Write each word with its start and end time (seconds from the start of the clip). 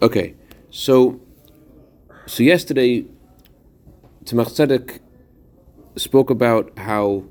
Okay, 0.00 0.36
so 0.70 1.20
so 2.26 2.44
yesterday, 2.44 3.04
Tzemach 4.22 4.54
Tzedek 4.54 5.00
spoke 5.96 6.30
about 6.30 6.70
how, 6.78 7.24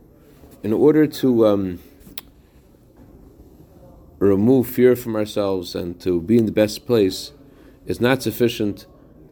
in 0.63 0.73
order 0.73 1.07
to 1.07 1.47
um, 1.47 1.79
remove 4.19 4.67
fear 4.67 4.97
from 4.97 5.15
ourselves 5.15 5.75
and 5.75 5.97
to 6.01 6.19
be 6.19 6.37
in 6.37 6.45
the 6.45 6.51
best 6.51 6.85
place, 6.85 7.31
it's 7.85 8.01
not 8.01 8.21
sufficient 8.21 8.85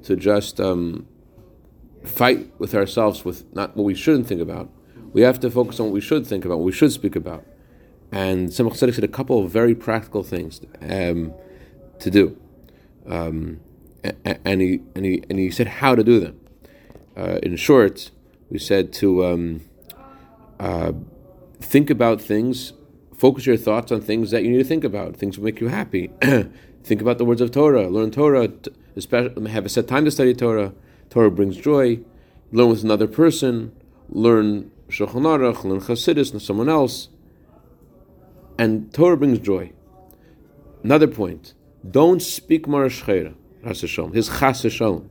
to 0.03 0.15
just 0.15 0.61
um, 0.61 1.05
fight 2.05 2.49
with 2.57 2.73
ourselves 2.73 3.25
with 3.25 3.53
not 3.53 3.75
what 3.75 3.83
we 3.83 3.95
shouldn't 3.95 4.27
think 4.27 4.39
about. 4.39 4.69
We 5.11 5.23
have 5.23 5.41
to 5.41 5.51
focus 5.51 5.81
on 5.81 5.87
what 5.87 5.93
we 5.93 5.99
should 5.99 6.25
think 6.25 6.45
about, 6.45 6.59
what 6.59 6.65
we 6.65 6.71
should 6.71 6.93
speak 6.93 7.17
about. 7.17 7.43
And 8.13 8.47
Tzemach 8.47 8.77
Tzedek 8.77 8.93
said 8.93 9.03
a 9.03 9.09
couple 9.09 9.43
of 9.43 9.51
very 9.51 9.75
practical 9.75 10.23
things 10.23 10.61
um, 10.81 11.33
to 11.99 12.09
do. 12.09 12.39
Um, 13.07 13.59
and, 14.23 14.61
he, 14.61 14.81
and, 14.95 15.05
he, 15.05 15.23
and 15.29 15.39
he 15.39 15.49
said 15.49 15.67
how 15.67 15.95
to 15.95 16.03
do 16.03 16.19
them. 16.19 16.39
Uh, 17.17 17.39
in 17.43 17.55
short, 17.55 18.11
we 18.49 18.59
said 18.59 18.93
to 18.93 19.25
um, 19.25 19.61
uh, 20.59 20.91
think 21.59 21.89
about 21.89 22.21
things, 22.21 22.73
focus 23.15 23.45
your 23.45 23.57
thoughts 23.57 23.91
on 23.91 24.01
things 24.01 24.31
that 24.31 24.43
you 24.43 24.51
need 24.51 24.57
to 24.57 24.63
think 24.63 24.83
about, 24.83 25.15
things 25.15 25.35
that 25.35 25.43
make 25.43 25.59
you 25.59 25.67
happy. 25.67 26.11
think 26.83 27.01
about 27.01 27.17
the 27.17 27.25
words 27.25 27.41
of 27.41 27.51
Torah, 27.51 27.87
learn 27.87 28.11
Torah, 28.11 28.49
especially 28.95 29.49
have 29.49 29.65
a 29.65 29.69
set 29.69 29.87
time 29.87 30.05
to 30.05 30.11
study 30.11 30.33
Torah. 30.33 30.73
Torah 31.09 31.31
brings 31.31 31.57
joy. 31.57 31.99
Learn 32.51 32.69
with 32.69 32.83
another 32.83 33.07
person, 33.07 33.73
learn 34.07 34.71
Shulchan 34.87 35.23
Aruch, 35.23 35.63
learn 35.63 35.81
Chassidus, 35.81 36.31
and 36.31 36.41
someone 36.41 36.69
else. 36.69 37.09
And 38.57 38.93
Torah 38.93 39.17
brings 39.17 39.39
joy. 39.39 39.71
Another 40.83 41.07
point 41.07 41.53
don't 41.89 42.21
speak 42.21 42.67
Marash 42.67 43.03
his 44.13 44.29
Chas 44.39 44.61
Shalom. 44.71 45.09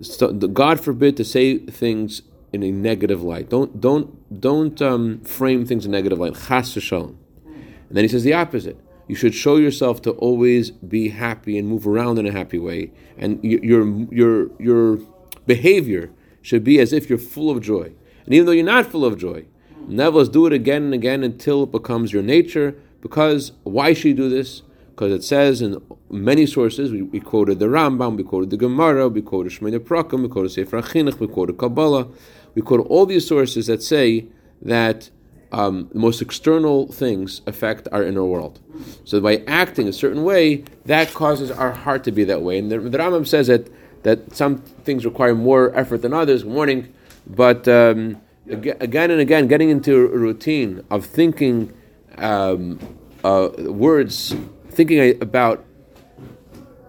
So, 0.00 0.32
God 0.32 0.80
forbid 0.80 1.16
to 1.16 1.24
say 1.24 1.58
things 1.58 2.22
in 2.52 2.62
a 2.62 2.70
negative 2.70 3.22
light. 3.22 3.48
Don't 3.48 3.80
don't 3.80 4.40
don't 4.40 4.80
um, 4.82 5.20
frame 5.20 5.64
things 5.64 5.84
in 5.84 5.92
negative 5.92 6.18
light. 6.18 6.34
Chas 6.48 6.72
Shalom. 6.72 7.18
And 7.44 7.96
then 7.96 8.04
he 8.04 8.08
says 8.08 8.22
the 8.22 8.34
opposite. 8.34 8.78
You 9.08 9.16
should 9.16 9.34
show 9.34 9.56
yourself 9.56 10.00
to 10.02 10.12
always 10.12 10.70
be 10.70 11.10
happy 11.10 11.58
and 11.58 11.68
move 11.68 11.86
around 11.86 12.18
in 12.18 12.26
a 12.26 12.32
happy 12.32 12.58
way, 12.58 12.92
and 13.18 13.42
your 13.42 13.84
your 14.12 14.50
your 14.60 14.98
behavior 15.46 16.10
should 16.40 16.64
be 16.64 16.78
as 16.80 16.92
if 16.92 17.08
you're 17.08 17.18
full 17.18 17.50
of 17.50 17.60
joy. 17.60 17.92
And 18.24 18.34
even 18.34 18.46
though 18.46 18.52
you're 18.52 18.64
not 18.64 18.86
full 18.86 19.04
of 19.04 19.18
joy, 19.18 19.46
nevertheless 19.86 20.28
do 20.28 20.46
it 20.46 20.52
again 20.52 20.84
and 20.84 20.94
again 20.94 21.22
until 21.24 21.64
it 21.64 21.72
becomes 21.72 22.12
your 22.12 22.22
nature. 22.22 22.76
Because 23.00 23.52
why 23.64 23.92
should 23.92 24.06
you 24.06 24.14
do 24.14 24.28
this? 24.28 24.62
Because 24.92 25.12
it 25.12 25.24
says 25.24 25.62
in 25.62 25.82
many 26.10 26.44
sources, 26.44 26.92
we, 26.92 27.00
we, 27.00 27.18
quoted 27.18 27.58
the 27.58 27.66
Rambam, 27.66 28.16
we 28.16 28.24
quoted 28.24 28.50
the 28.50 28.58
Gemara, 28.58 29.08
we 29.08 29.22
quoted 29.22 29.52
Shemoneh 29.52 29.78
Perakim, 29.78 30.22
we 30.22 30.28
quoted 30.28 30.50
Sefer 30.50 30.82
HaChinuch, 30.82 31.18
we 31.18 31.26
quoted 31.26 31.56
Kabbalah, 31.56 32.08
we 32.54 32.60
quote 32.60 32.86
all 32.88 33.06
these 33.06 33.26
sources 33.26 33.68
that 33.68 33.82
say 33.82 34.26
that 34.60 35.08
um, 35.50 35.88
the 35.92 35.98
most 35.98 36.20
external 36.20 36.92
things 36.92 37.40
affect 37.46 37.88
our 37.90 38.02
inner 38.02 38.24
world. 38.24 38.60
So 39.04 39.18
by 39.20 39.42
acting 39.46 39.88
a 39.88 39.94
certain 39.94 40.24
way, 40.24 40.64
that 40.84 41.14
causes 41.14 41.50
our 41.50 41.72
heart 41.72 42.04
to 42.04 42.12
be 42.12 42.24
that 42.24 42.42
way. 42.42 42.58
And 42.58 42.70
the, 42.70 42.78
the 42.78 42.98
Rambam 42.98 43.26
says 43.26 43.46
that, 43.46 43.70
that 44.02 44.36
some 44.36 44.58
things 44.58 45.06
require 45.06 45.34
more 45.34 45.74
effort 45.74 46.02
than 46.02 46.12
others, 46.12 46.44
warning, 46.44 46.92
but 47.26 47.66
um, 47.66 48.20
again 48.46 49.10
and 49.10 49.20
again, 49.20 49.46
getting 49.46 49.70
into 49.70 49.94
a 49.94 50.18
routine 50.18 50.84
of 50.90 51.06
thinking 51.06 51.72
um, 52.18 52.78
uh, 53.24 53.48
words 53.58 54.34
thinking 54.72 55.20
about 55.22 55.64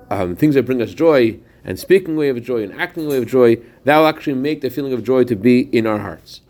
um, 0.10 0.36
things 0.36 0.56
that 0.56 0.66
bring 0.66 0.82
us 0.82 0.94
joy 0.94 1.40
and 1.64 1.80
speaking 1.80 2.16
a 2.16 2.20
way 2.20 2.30
of 2.30 2.44
joy 2.44 2.64
and 2.64 2.74
acting 2.80 3.06
a 3.06 3.10
way 3.10 3.18
of 3.18 3.28
joy, 3.28 3.58
that 3.86 3.98
will 3.98 4.08
actually 4.08 4.34
make 4.34 4.62
the 4.62 4.70
feeling 4.70 4.94
of 4.94 5.04
joy 5.04 5.24
to 5.24 5.36
be 5.36 5.62
in 5.76 5.88
our 5.88 6.00
hearts. 6.00 6.42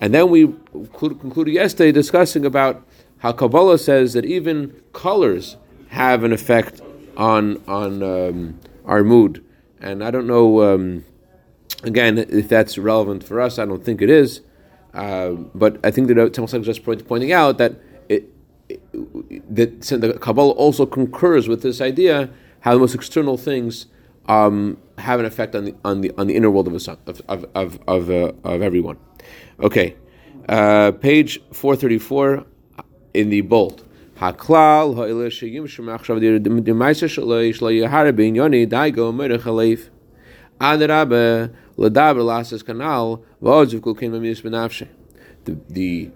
And 0.00 0.14
then 0.14 0.30
we 0.30 0.54
concluded 0.96 1.52
yesterday 1.52 1.92
discussing 1.92 2.44
about 2.46 2.82
how 3.18 3.32
Kabbalah 3.32 3.78
says 3.78 4.14
that 4.14 4.24
even 4.24 4.80
colors 4.92 5.56
have 5.88 6.24
an 6.24 6.32
effect 6.32 6.80
on 7.16 7.62
on 7.66 8.02
um, 8.02 8.60
our 8.86 9.04
mood. 9.04 9.44
And 9.80 10.02
I 10.04 10.10
don't 10.10 10.26
know, 10.26 10.74
um, 10.74 11.04
again, 11.82 12.18
if 12.18 12.48
that's 12.48 12.78
relevant 12.78 13.24
for 13.24 13.40
us. 13.40 13.58
I 13.58 13.64
don't 13.66 13.84
think 13.84 14.00
it 14.00 14.10
is. 14.10 14.40
Uh, 14.94 15.30
but 15.54 15.78
I 15.84 15.90
think 15.90 16.08
that 16.08 16.16
Tzemach 16.16 16.60
is 16.60 16.66
just 16.66 16.84
pointing 16.84 17.32
out 17.32 17.58
that 17.58 17.74
that 19.48 19.80
the 19.80 20.18
Kabbalah 20.20 20.52
also 20.52 20.86
concurs 20.86 21.48
with 21.48 21.62
this 21.62 21.80
idea 21.80 22.30
how 22.60 22.74
the 22.74 22.78
most 22.78 22.94
external 22.94 23.36
things 23.36 23.86
um, 24.26 24.76
have 24.98 25.20
an 25.20 25.26
effect 25.26 25.54
on 25.54 25.64
the 25.64 25.74
on 25.84 26.00
the 26.02 26.12
on 26.18 26.26
the 26.26 26.36
inner 26.36 26.50
world 26.50 26.68
of 26.68 26.74
a, 26.74 26.98
of 27.06 27.22
of 27.28 27.46
of 27.54 27.80
of, 27.86 28.10
uh, 28.10 28.32
of 28.44 28.62
everyone. 28.62 28.96
Okay, 29.60 29.96
uh, 30.48 30.92
page 30.92 31.40
four 31.52 31.76
thirty 31.76 31.98
four 31.98 32.44
in 33.14 33.30
the 33.30 33.40
bold. 33.40 33.84
Haklal 34.18 34.94
ha'ileh 34.94 35.28
sheyim 35.28 35.64
shemachshav 35.64 36.20
d'maisa 36.42 37.08
shalei 37.08 37.50
shalei 37.50 37.80
yahara 37.82 38.14
bin 38.14 38.34
yoni 38.34 38.66
daigo 38.66 39.12
halef. 39.40 39.88
Adrabe 40.60 41.52
ledaber 41.78 42.22
lasas 42.22 42.62
kanal 42.62 43.22
v'odziv 43.42 43.82
kol 43.82 43.94
kin 43.94 44.12
benafshe. 44.12 44.88
The 45.44 45.58
the 45.68 46.10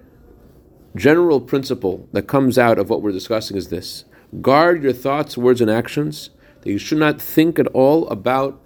general 0.97 1.41
principle 1.41 2.09
that 2.12 2.27
comes 2.27 2.59
out 2.59 2.78
of 2.78 2.88
what 2.88 3.03
we're 3.03 3.12
discussing 3.12 3.56
is 3.56 3.69
this 3.69 4.05
guard 4.41 4.82
your 4.82 4.93
thoughts, 4.93 5.37
words, 5.37 5.60
and 5.60 5.71
actions, 5.71 6.31
that 6.62 6.71
you 6.71 6.78
should 6.78 6.99
not 6.99 7.21
think 7.21 7.59
at 7.59 7.66
all 7.69 8.09
about 8.09 8.60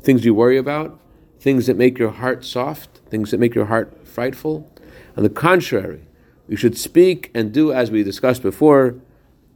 things 0.00 0.24
you 0.24 0.34
worry 0.34 0.56
about, 0.56 0.98
things 1.40 1.66
that 1.66 1.76
make 1.76 1.98
your 1.98 2.10
heart 2.10 2.44
soft, 2.44 2.98
things 3.10 3.30
that 3.30 3.38
make 3.38 3.54
your 3.54 3.66
heart 3.66 4.06
frightful. 4.06 4.70
On 5.16 5.22
the 5.22 5.28
contrary, 5.28 6.06
you 6.48 6.56
should 6.56 6.78
speak 6.78 7.30
and 7.34 7.52
do 7.52 7.72
as 7.72 7.90
we 7.90 8.02
discussed 8.02 8.42
before. 8.42 8.96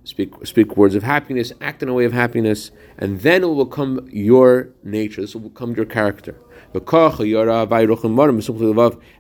Speak, 0.04 0.32
speak 0.44 0.76
words 0.76 0.96
of 0.96 1.04
happiness, 1.04 1.52
act 1.60 1.82
in 1.82 1.88
a 1.88 1.94
way 1.94 2.04
of 2.04 2.12
happiness, 2.12 2.72
and 2.98 3.20
then 3.20 3.44
it 3.44 3.46
will 3.46 3.64
become 3.64 4.08
your 4.12 4.70
nature. 4.82 5.20
This 5.20 5.34
will 5.34 5.48
become 5.48 5.74
your 5.74 5.84
character. 5.84 6.36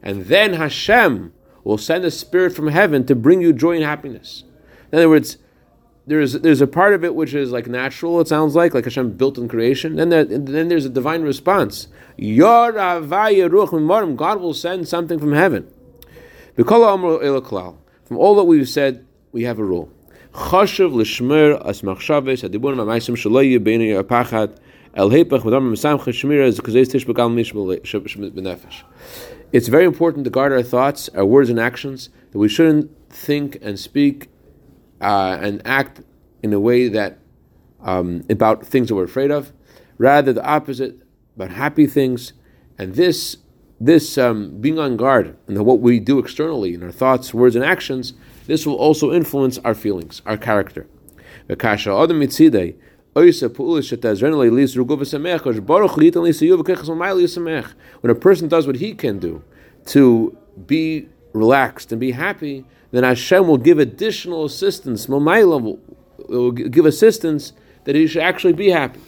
And 0.02 0.24
then 0.24 0.52
Hashem 0.54 1.32
will 1.64 1.78
send 1.78 2.04
a 2.04 2.10
spirit 2.10 2.54
from 2.54 2.68
heaven 2.68 3.06
to 3.06 3.14
bring 3.14 3.40
you 3.40 3.52
joy 3.52 3.76
and 3.76 3.84
happiness. 3.84 4.44
In 4.90 4.98
other 4.98 5.08
words, 5.08 5.38
there's 6.06 6.32
there's 6.32 6.60
a 6.60 6.66
part 6.66 6.94
of 6.94 7.04
it 7.04 7.14
which 7.14 7.32
is 7.32 7.52
like 7.52 7.68
natural. 7.68 8.20
It 8.20 8.28
sounds 8.28 8.54
like 8.56 8.74
like 8.74 8.84
Hashem 8.84 9.12
built 9.12 9.38
in 9.38 9.48
creation. 9.48 9.96
Then 9.96 10.08
there, 10.08 10.24
then 10.24 10.68
there's 10.68 10.84
a 10.84 10.90
divine 10.90 11.22
response. 11.22 11.86
God 12.18 12.74
will 14.40 14.54
send 14.54 14.88
something 14.88 15.18
from 15.18 15.32
heaven. 15.32 15.72
From 16.56 18.18
all 18.18 18.34
that 18.34 18.44
we've 18.44 18.68
said, 18.68 19.06
we 19.30 19.44
have 19.44 19.58
a 19.58 19.64
rule. 19.64 19.90
Chashav 20.34 20.92
it's 29.52 29.68
very 29.68 29.84
important 29.84 30.24
to 30.24 30.30
guard 30.30 30.52
our 30.52 30.62
thoughts, 30.62 31.08
our 31.10 31.24
words, 31.24 31.50
and 31.50 31.60
actions, 31.60 32.08
that 32.30 32.38
we 32.38 32.48
shouldn't 32.48 32.90
think 33.10 33.58
and 33.60 33.78
speak 33.78 34.28
uh, 35.00 35.38
and 35.40 35.60
act 35.66 36.00
in 36.42 36.52
a 36.52 36.60
way 36.60 36.88
that 36.88 37.18
um, 37.82 38.24
about 38.30 38.66
things 38.66 38.88
that 38.88 38.94
we're 38.94 39.04
afraid 39.04 39.30
of, 39.30 39.52
rather 39.98 40.32
the 40.32 40.44
opposite, 40.44 40.96
about 41.36 41.50
happy 41.50 41.86
things. 41.86 42.32
And 42.78 42.94
this, 42.94 43.36
this 43.80 44.16
um, 44.16 44.60
being 44.60 44.78
on 44.78 44.96
guard 44.96 45.36
and 45.46 45.64
what 45.66 45.80
we 45.80 46.00
do 46.00 46.18
externally 46.18 46.74
in 46.74 46.82
our 46.82 46.90
thoughts, 46.90 47.34
words, 47.34 47.54
and 47.54 47.64
actions, 47.64 48.14
this 48.46 48.66
will 48.66 48.76
also 48.76 49.12
influence 49.12 49.58
our 49.58 49.74
feelings, 49.74 50.22
our 50.24 50.36
character. 50.36 50.86
When 53.17 53.27
a 58.11 58.15
person 58.15 58.47
does 58.47 58.67
what 58.67 58.75
he 58.75 58.93
can 58.93 59.17
do 59.17 59.41
to 59.87 60.37
be 60.67 61.07
relaxed 61.33 61.91
and 61.91 61.99
be 61.99 62.11
happy, 62.11 62.63
then 62.91 63.03
Hashem 63.03 63.47
will 63.47 63.57
give 63.57 63.79
additional 63.79 64.45
assistance. 64.45 65.09
Will, 65.09 65.79
will 66.29 66.51
give 66.51 66.85
assistance 66.85 67.53
that 67.85 67.95
he 67.95 68.05
should 68.05 68.21
actually 68.21 68.53
be 68.53 68.69
happy. 68.69 68.99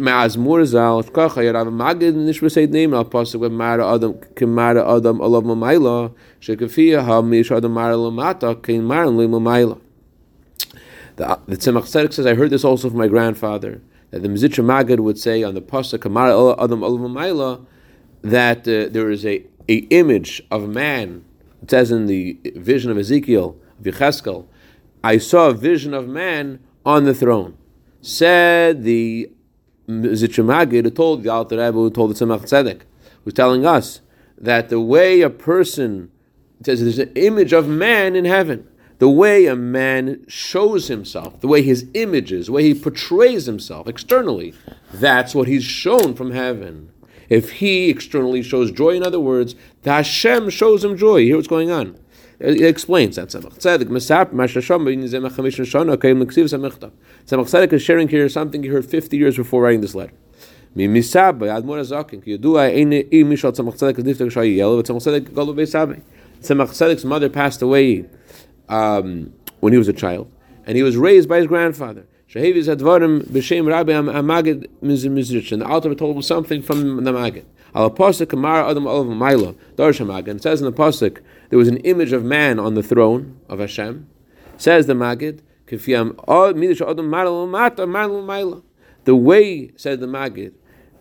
מאז 0.00 0.36
מורזל, 0.36 1.00
ככה 1.12 1.44
ירב 1.44 1.68
מגד 1.68 2.12
נשבסי 2.16 2.66
נעים 2.66 2.94
על 2.94 3.04
פסק 3.10 3.38
ומרה 3.40 3.94
אדם 3.94 4.10
כמרה 4.36 4.96
אדם 4.96 5.22
עליו 5.22 5.42
ממיילה, 5.42 6.06
שכפיה 6.40 7.00
המיש 7.00 7.52
אדם 7.52 7.74
מרה 7.74 7.96
למטה, 7.96 8.52
כן 8.62 8.84
מרה 8.84 9.04
למיילה. 9.04 9.74
The, 11.15 11.39
the 11.47 11.57
Tzemach 11.57 11.83
Tzedek 11.83 12.13
says, 12.13 12.25
I 12.25 12.35
heard 12.35 12.49
this 12.49 12.63
also 12.63 12.89
from 12.89 12.97
my 12.97 13.07
grandfather, 13.07 13.81
that 14.11 14.21
the 14.21 14.29
Mizitra 14.29 14.63
Magid 14.63 14.99
would 14.99 15.17
say 15.17 15.43
on 15.43 15.53
the 15.53 15.61
Pasuk, 15.61 16.01
Kamar 16.01 16.29
Adam 16.59 16.81
Alamayla, 16.81 17.65
that 18.21 18.59
uh, 18.59 18.89
there 18.91 19.09
is 19.09 19.25
a, 19.25 19.43
a 19.67 19.75
image 19.89 20.41
of 20.51 20.67
man. 20.67 21.25
It 21.61 21.71
says 21.71 21.91
in 21.91 22.07
the 22.07 22.37
vision 22.55 22.91
of 22.91 22.97
Ezekiel, 22.97 23.57
of 23.79 23.85
Yecheskel, 23.85 24.47
I 25.03 25.17
saw 25.17 25.49
a 25.49 25.53
vision 25.53 25.93
of 25.93 26.07
man 26.07 26.59
on 26.85 27.05
the 27.05 27.13
throne. 27.13 27.57
Said 28.01 28.83
the 28.83 29.31
Zichimagid 29.89 30.85
who 30.85 30.89
told 30.91 31.23
the 31.23 31.29
Alter 31.29 31.57
Rebbe, 31.57 31.73
who 31.73 31.89
told 31.89 32.11
the 32.11 32.25
Tzemach 32.25 32.41
Tzedek, 32.41 32.81
who's 33.23 33.33
telling 33.33 33.65
us 33.65 34.01
that 34.37 34.69
the 34.69 34.79
way 34.79 35.21
a 35.21 35.29
person 35.29 36.11
says 36.63 36.81
there's 36.81 36.99
an 36.99 37.11
image 37.15 37.53
of 37.53 37.67
man 37.67 38.15
in 38.15 38.25
heaven. 38.25 38.67
The 39.01 39.09
way 39.09 39.47
a 39.47 39.55
man 39.55 40.23
shows 40.27 40.87
himself, 40.87 41.41
the 41.41 41.47
way 41.47 41.63
his 41.63 41.87
image 41.95 42.31
is, 42.31 42.45
the 42.45 42.51
way 42.51 42.61
he 42.65 42.75
portrays 42.75 43.47
himself 43.47 43.87
externally, 43.87 44.53
that's 44.93 45.33
what 45.33 45.47
he's 45.47 45.63
shown 45.63 46.13
from 46.13 46.29
heaven. 46.29 46.91
If 47.27 47.53
he 47.53 47.89
externally 47.89 48.43
shows 48.43 48.71
joy, 48.71 48.91
in 48.91 49.01
other 49.01 49.19
words, 49.19 49.55
the 49.81 49.91
Hashem 49.91 50.51
shows 50.51 50.83
him 50.83 50.95
joy. 50.97 51.17
You 51.17 51.29
Hear 51.29 51.37
what's 51.37 51.47
going 51.47 51.71
on. 51.71 51.97
It 52.37 52.61
explains 52.61 53.15
that 53.15 53.29
Tzemach 53.29 53.57
Tzedek 53.57 53.87
Mashasham 54.29 54.93
is 57.73 57.81
sharing 57.81 58.07
here 58.07 58.29
something 58.29 58.61
he 58.61 58.69
heard 58.69 58.85
50 58.85 59.17
years 59.17 59.35
before 59.35 59.63
writing 59.63 59.81
this 59.81 59.95
letter. 59.95 60.13
Mimisab 60.77 61.39
Admor 61.39 61.81
Azakin 61.81 62.23
Ki 62.23 62.37
Yedua 62.37 62.69
Ein 62.69 62.93
Im 62.93 63.31
Mishal 63.31 63.51
Tzemach 63.51 63.79
Tzedek 63.79 63.95
Diftek 63.95 64.31
Shayi 64.31 64.57
Yelo 64.57 64.83
Tzemach 64.83 65.01
Tzedek 65.01 65.31
Galo 65.31 65.55
Beisabe. 65.55 66.03
Tzemach 66.39 66.69
Tzedek's 66.69 67.03
mother 67.03 67.29
passed 67.29 67.63
away 67.63 68.05
um, 68.71 69.33
when 69.59 69.73
he 69.73 69.77
was 69.77 69.87
a 69.87 69.93
child, 69.93 70.31
and 70.65 70.75
he 70.75 70.83
was 70.83 70.97
raised 70.97 71.29
by 71.29 71.37
his 71.37 71.47
grandfather. 71.47 72.07
Shehevis 72.27 72.73
Advarim 72.73 73.25
B'Shem 73.25 73.67
Rabbi 73.67 73.91
Amagid 73.91 74.67
Mizrich, 74.81 75.51
and 75.51 75.61
the 75.61 75.67
Alter 75.67 75.93
told 75.93 76.15
him 76.15 76.21
something 76.21 76.61
from 76.61 77.03
the 77.03 77.11
Magid. 77.11 77.43
Al 77.75 77.91
Pasuk 77.91 78.29
Kamar 78.29 78.69
Adam 78.69 78.87
Olav 78.87 79.07
Maila 79.07 79.55
Darsh 79.75 80.03
Magid. 80.05 80.37
It 80.37 80.43
says 80.43 80.61
in 80.61 80.65
the 80.65 80.71
Pasuk 80.71 81.21
there 81.49 81.59
was 81.59 81.67
an 81.67 81.77
image 81.77 82.13
of 82.13 82.23
man 82.23 82.57
on 82.57 82.73
the 82.75 82.83
throne 82.83 83.37
of 83.49 83.59
Hashem. 83.59 84.07
Says 84.57 84.85
the 84.87 84.93
Magid, 84.93 85.41
the 89.03 89.15
way, 89.15 89.71
said 89.75 89.99
the 89.99 90.07
Magid, 90.07 90.53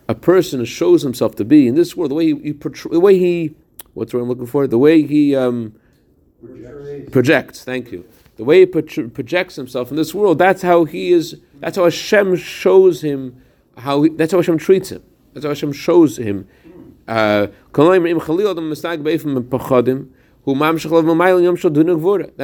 a 0.08 0.14
person 0.14 0.64
shows 0.64 1.02
himself 1.02 1.36
to 1.36 1.44
be 1.44 1.68
in 1.68 1.74
this 1.74 1.96
world, 1.96 2.10
the 2.10 2.14
way 2.14 2.26
he, 2.26 2.34
he 2.34 2.52
the 2.52 3.00
way 3.00 3.18
he, 3.18 3.54
what's 3.94 4.14
what 4.14 4.20
I'm 4.20 4.28
looking 4.28 4.46
for? 4.46 4.66
The 4.66 4.78
way 4.78 5.02
he 5.02 5.34
um, 5.34 5.74
projects. 7.10 7.64
Thank 7.64 7.92
you. 7.92 8.04
The 8.36 8.44
way 8.44 8.60
he 8.60 8.66
projects 8.66 9.56
himself 9.56 9.90
in 9.90 9.96
this 9.96 10.14
world, 10.14 10.38
that's 10.38 10.62
how 10.62 10.84
he 10.84 11.12
is. 11.12 11.40
That's 11.58 11.76
how 11.76 11.84
Hashem 11.84 12.36
shows 12.36 13.02
him. 13.02 13.42
How 13.76 14.02
he, 14.02 14.08
that's 14.10 14.32
how 14.32 14.38
Hashem 14.38 14.58
treats 14.58 14.90
him. 14.90 15.02
That's 15.34 15.44
how 15.44 15.50
Hashem 15.50 15.72
shows 15.72 16.16
him. 16.16 16.48
Uh, 17.06 17.48
that 17.72 18.06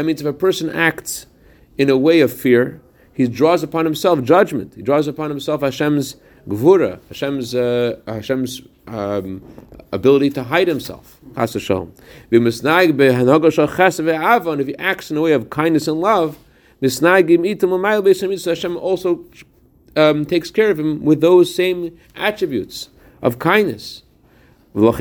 means 0.04 0.20
if 0.20 0.26
a 0.26 0.32
person 0.32 0.70
acts 0.70 1.26
in 1.78 1.88
a 1.90 1.96
way 1.96 2.20
of 2.20 2.32
fear, 2.32 2.80
he 3.12 3.26
draws 3.26 3.62
upon 3.62 3.84
himself 3.84 4.22
judgment. 4.22 4.74
He 4.74 4.82
draws 4.82 5.08
upon 5.08 5.30
himself 5.30 5.62
Hashem's 5.62 6.16
gvura, 6.48 7.00
Hashem's 7.08 7.54
uh, 7.54 7.98
Hashem's 8.06 8.62
um, 8.86 9.42
ability 9.92 10.30
to 10.30 10.44
hide 10.44 10.68
himself. 10.68 11.20
If 11.36 12.36
he 14.66 14.76
acts 14.78 15.10
in 15.10 15.16
a 15.16 15.20
way 15.20 15.32
of 15.32 15.50
kindness 15.50 15.88
and 15.88 16.00
love, 16.00 16.38
Hashem 16.80 18.76
also 18.76 19.24
um, 19.96 20.24
takes 20.24 20.50
care 20.50 20.70
of 20.70 20.78
him 20.78 21.02
with 21.02 21.20
those 21.20 21.54
same 21.54 21.98
attributes 22.14 22.90
of 23.22 23.38
kindness. 23.38 24.02
So 24.74 24.92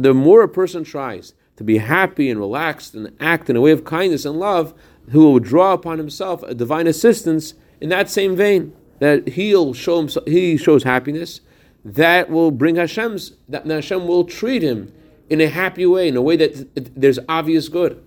the 0.00 0.14
more 0.14 0.42
a 0.42 0.48
person 0.48 0.84
tries 0.84 1.34
to 1.56 1.64
be 1.64 1.78
happy 1.78 2.30
and 2.30 2.40
relaxed 2.40 2.94
and 2.94 3.12
act 3.20 3.50
in 3.50 3.56
a 3.56 3.60
way 3.60 3.70
of 3.70 3.84
kindness 3.84 4.24
and 4.24 4.38
love, 4.38 4.74
who 5.10 5.20
will 5.20 5.38
draw 5.38 5.72
upon 5.72 5.98
himself 5.98 6.42
a 6.44 6.54
divine 6.54 6.86
assistance 6.86 7.54
in 7.80 7.88
that 7.88 8.08
same 8.08 8.36
vein. 8.36 8.72
That 9.00 9.28
he'll 9.30 9.74
show 9.74 9.98
himself, 9.98 10.26
he 10.28 10.56
shows 10.56 10.84
happiness, 10.84 11.40
that 11.84 12.30
will 12.30 12.52
bring 12.52 12.76
Hashem's, 12.76 13.32
that 13.48 13.66
Hashem 13.66 14.06
will 14.06 14.24
treat 14.24 14.62
him 14.62 14.92
in 15.28 15.40
a 15.40 15.48
happy 15.48 15.86
way, 15.86 16.06
in 16.08 16.16
a 16.16 16.22
way 16.22 16.36
that 16.36 16.94
there's 16.94 17.18
obvious 17.28 17.68
good. 17.68 18.00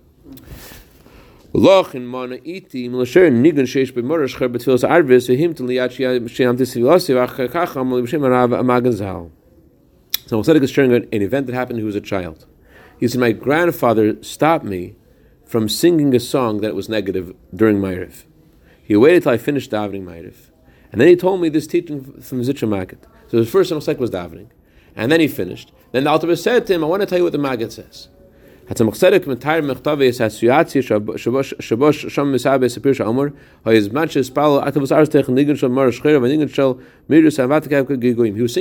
So 10.26 10.42
Tzedek 10.42 10.62
is 10.62 10.70
sharing 10.70 10.92
an 10.92 11.08
event 11.12 11.46
that 11.46 11.54
happened 11.54 11.76
when 11.76 11.82
he 11.82 11.86
was 11.86 11.94
a 11.94 12.00
child. 12.00 12.46
He 12.98 13.08
said, 13.08 13.20
my 13.20 13.32
grandfather 13.32 14.22
stopped 14.22 14.64
me 14.64 14.94
from 15.44 15.68
singing 15.68 16.14
a 16.14 16.20
song 16.20 16.60
that 16.60 16.74
was 16.74 16.88
negative 16.88 17.34
during 17.54 17.78
Ma'ariv. 17.78 18.24
He 18.82 18.96
waited 18.96 19.24
till 19.24 19.32
I 19.32 19.38
finished 19.38 19.70
davening 19.70 20.04
Ma'ariv. 20.04 20.50
And 20.92 21.00
then 21.00 21.08
he 21.08 21.16
told 21.16 21.40
me 21.40 21.48
this 21.48 21.66
teaching 21.66 22.20
from 22.20 22.42
Zitra 22.42 22.68
Maggid. 22.68 22.98
So 23.28 23.38
the 23.38 23.46
first 23.46 23.70
time 23.70 23.76
was 23.76 24.10
davening. 24.10 24.48
And 24.94 25.12
then 25.12 25.20
he 25.20 25.28
finished. 25.28 25.72
Then 25.92 26.04
the 26.04 26.10
Alter 26.10 26.34
said 26.36 26.66
to 26.66 26.74
him, 26.74 26.82
I 26.82 26.86
want 26.86 27.02
to 27.02 27.06
tell 27.06 27.18
you 27.18 27.24
what 27.24 27.32
the 27.32 27.38
Maggid 27.38 27.72
says. 27.72 28.08
He 28.68 28.82
was 28.82 28.98
singing 28.98 29.20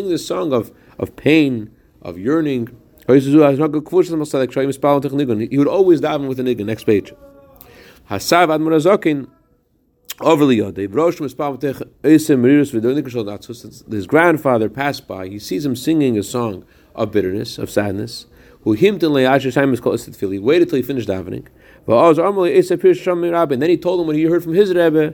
this 0.10 0.28
song 0.28 0.54
of 0.54 0.72
of 1.00 1.16
pain 1.16 1.72
of 2.02 2.20
yearning 2.20 2.70
He 3.08 3.14
would 3.14 3.28
always 5.68 6.02
daven 6.02 6.28
with 6.28 6.40
a 6.40 6.44
nigun. 6.44 6.66
Next 6.66 6.86
page. 6.86 7.14
Hasav 8.10 8.54
ad 8.54 8.62
murazokin 8.62 9.28
overly 10.22 10.58
yodev. 10.58 10.96
Rosh 10.96 11.20
mispavtech 11.20 11.88
esim 12.04 12.40
merirus 12.42 12.72
v'donikashol 12.74 13.92
His 13.92 14.08
grandfather 14.08 14.70
passed 14.70 15.08
by. 15.08 15.28
He 15.28 15.38
sees 15.38 15.66
him 15.66 15.76
singing 15.76 16.18
a 16.18 16.24
song 16.24 16.66
of 16.96 17.12
bitterness, 17.12 17.60
of 17.60 17.70
sadness. 17.70 18.26
Who 18.64 18.74
him 18.74 18.98
to 18.98 19.08
le'asher 19.08 19.54
time 19.54 19.72
is 19.74 19.80
called 19.80 20.02
He 20.02 20.40
waited 20.40 20.70
till 20.70 20.78
he 20.78 20.82
finished 20.82 21.08
davening. 21.08 21.46
And 21.88 23.62
then 23.62 23.70
he 23.70 23.78
told 23.78 24.02
him 24.02 24.08
what 24.08 24.16
he 24.16 24.24
heard 24.24 24.44
from 24.44 24.56
his 24.56 24.74
Rebbe. 24.74 25.14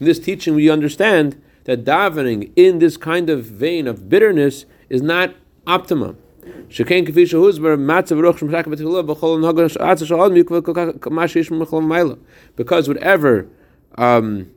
In 0.00 0.06
this 0.06 0.18
teaching, 0.18 0.54
we 0.54 0.70
understand 0.70 1.42
that 1.70 1.84
davening 1.84 2.50
in 2.56 2.80
this 2.80 2.96
kind 2.96 3.30
of 3.30 3.44
vein 3.44 3.86
of 3.86 4.08
bitterness 4.08 4.64
is 4.88 5.02
not 5.02 5.36
optimum. 5.68 6.18
Because 12.56 12.88
whatever 12.88 13.48
um, 13.96 14.50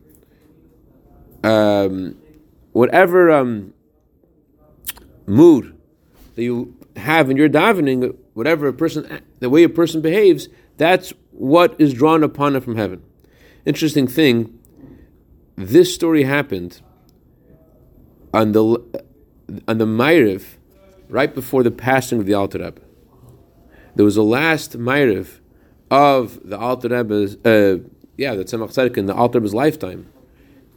um, 1.44 2.18
whatever 2.72 3.32
um, 3.32 3.74
mood 5.28 5.78
that 6.34 6.44
you 6.44 6.76
have 6.96 7.30
in 7.30 7.38
your 7.38 7.50
davening, 7.50 8.16
whatever 8.34 8.68
a 8.68 8.74
person, 8.74 9.22
the 9.40 9.52
way 9.52 9.62
a 9.62 9.70
person 9.70 10.02
behaves, 10.02 10.50
that's 10.78 11.14
what 11.30 11.76
is 11.80 11.94
drawn 11.94 12.24
upon 12.24 12.56
him 12.56 12.62
from 12.62 12.76
heaven. 12.76 13.04
Interesting 13.66 14.08
thing, 14.08 14.58
this 15.56 15.94
story 15.94 16.24
happened 16.24 16.82
on 18.34 18.54
the 18.54 18.64
on 19.68 19.78
the 19.78 19.86
Ma'ariv, 19.86 20.44
right 21.10 21.34
before 21.34 21.64
the 21.64 21.72
passing 21.72 22.20
of 22.20 22.26
the 22.26 22.34
Alter 22.34 22.60
Rebbe. 22.60 22.82
There 23.96 24.06
was 24.06 24.18
a 24.18 24.24
last 24.24 24.78
Ma'ariv 24.78 25.40
of 25.92 26.40
the 26.44 26.58
Alter 26.58 26.90
Rebbe's, 26.90 27.36
uh, 27.46 27.80
yeah, 28.18 28.34
the 28.34 28.44
Tzemach 28.44 28.74
Tzedek 28.74 28.98
in 28.98 29.06
the 29.06 29.14
Alter 29.14 29.40
Rebbe's 29.40 29.54
lifetime, 29.54 30.08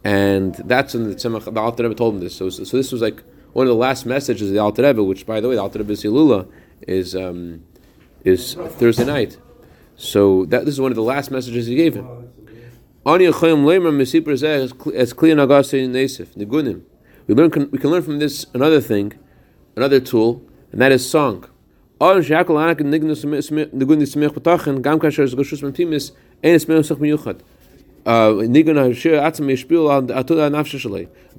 and 0.03 0.53
that's 0.55 0.93
when 0.93 1.09
the 1.09 1.15
Tzemach, 1.15 1.51
the 1.51 1.59
Alter 1.59 1.83
Rebbe 1.83 1.95
told 1.95 2.15
him 2.15 2.19
this. 2.19 2.35
So, 2.35 2.49
so 2.49 2.77
this 2.77 2.91
was 2.91 3.01
like 3.01 3.23
one 3.53 3.65
of 3.65 3.69
the 3.69 3.75
last 3.75 4.05
messages 4.05 4.49
of 4.49 4.53
the 4.53 4.59
Alter 4.59 4.83
Rebbe, 4.83 5.03
which, 5.03 5.25
by 5.25 5.41
the 5.41 5.49
way, 5.49 5.55
the 5.55 5.61
Alter 5.61 5.79
Rebbe's 5.79 6.03
Hilula 6.03 6.47
is 6.81 7.15
um, 7.15 7.63
is 8.23 8.53
Thursday 8.53 9.05
night. 9.05 9.37
So 9.95 10.45
that 10.45 10.65
this 10.65 10.75
is 10.75 10.81
one 10.81 10.91
of 10.91 10.95
the 10.95 11.01
last 11.01 11.31
messages 11.31 11.65
he 11.65 11.75
gave 11.75 11.95
him. 11.95 12.29
Ani 13.03 13.25
as 13.25 13.39
clear 13.39 13.55
nagase 13.65 15.89
nesif 15.89 16.27
nigunim. 16.35 16.83
We 17.27 17.35
learn 17.35 17.51
we 17.71 17.77
can 17.77 17.89
learn 17.89 18.03
from 18.03 18.19
this 18.19 18.45
another 18.53 18.79
thing, 18.79 19.11
another 19.75 19.99
tool, 19.99 20.41
and 20.71 20.79
that 20.79 20.93
is 20.93 21.07
song. 21.07 21.43
Uh, 21.99 22.09
A 22.09 22.21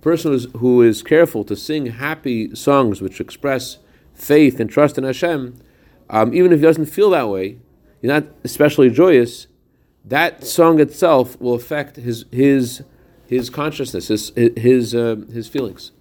person 0.01 0.31
who 0.31 0.37
is, 0.37 0.47
who 0.57 0.83
is 0.83 1.03
careful 1.03 1.45
to 1.45 1.57
sing 1.57 1.87
happy 1.87 2.55
songs 2.55 3.01
which 3.01 3.21
express 3.21 3.79
faith 4.15 4.61
and 4.61 4.69
trust 4.69 4.99
in 4.99 5.05
Hashem, 5.05 5.55
um, 6.11 6.35
even 6.35 6.53
if 6.53 6.59
he 6.59 6.67
doesn't 6.67 6.85
feel 6.87 7.09
that 7.11 7.31
way, 7.31 7.57
he's 8.03 8.09
not 8.09 8.25
especially 8.45 8.91
joyous, 8.91 9.47
that 10.05 10.45
song 10.45 10.81
itself 10.81 11.41
will 11.41 11.55
affect 11.55 11.97
his 11.97 12.27
his 12.31 12.83
his 13.29 13.51
consciousness, 13.51 14.09
his 14.09 14.33
his 14.35 14.95
uh, 14.95 15.17
his 15.33 15.47
feelings. 15.49 15.93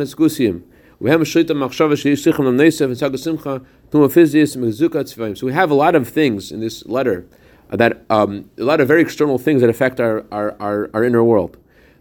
Hasgusim. 0.00 0.62
We 0.98 1.10
have 1.10 1.20
a 1.20 1.24
shita 1.24 1.46
machshava 1.46 1.94
sheishichim 1.94 2.44
lam 2.44 2.58
nesev 2.58 2.86
and 2.86 2.96
sagasimcha 2.96 3.64
tuma 3.90 4.08
physius 4.08 4.56
mezuka 4.56 5.02
tzvayim. 5.04 5.38
So 5.38 5.46
we 5.46 5.52
have 5.52 5.70
a 5.70 5.74
lot 5.74 5.94
of 5.94 6.08
things 6.08 6.52
in 6.52 6.60
this 6.60 6.84
letter 6.86 7.26
that 7.70 8.04
um, 8.10 8.50
a 8.58 8.64
lot 8.64 8.80
of 8.80 8.88
very 8.88 9.00
external 9.00 9.38
things 9.38 9.60
that 9.62 9.70
affect 9.70 10.00
our 10.00 10.24
our, 10.32 10.56
our, 10.60 10.90
our 10.92 11.04
inner 11.04 11.22
world, 11.24 11.56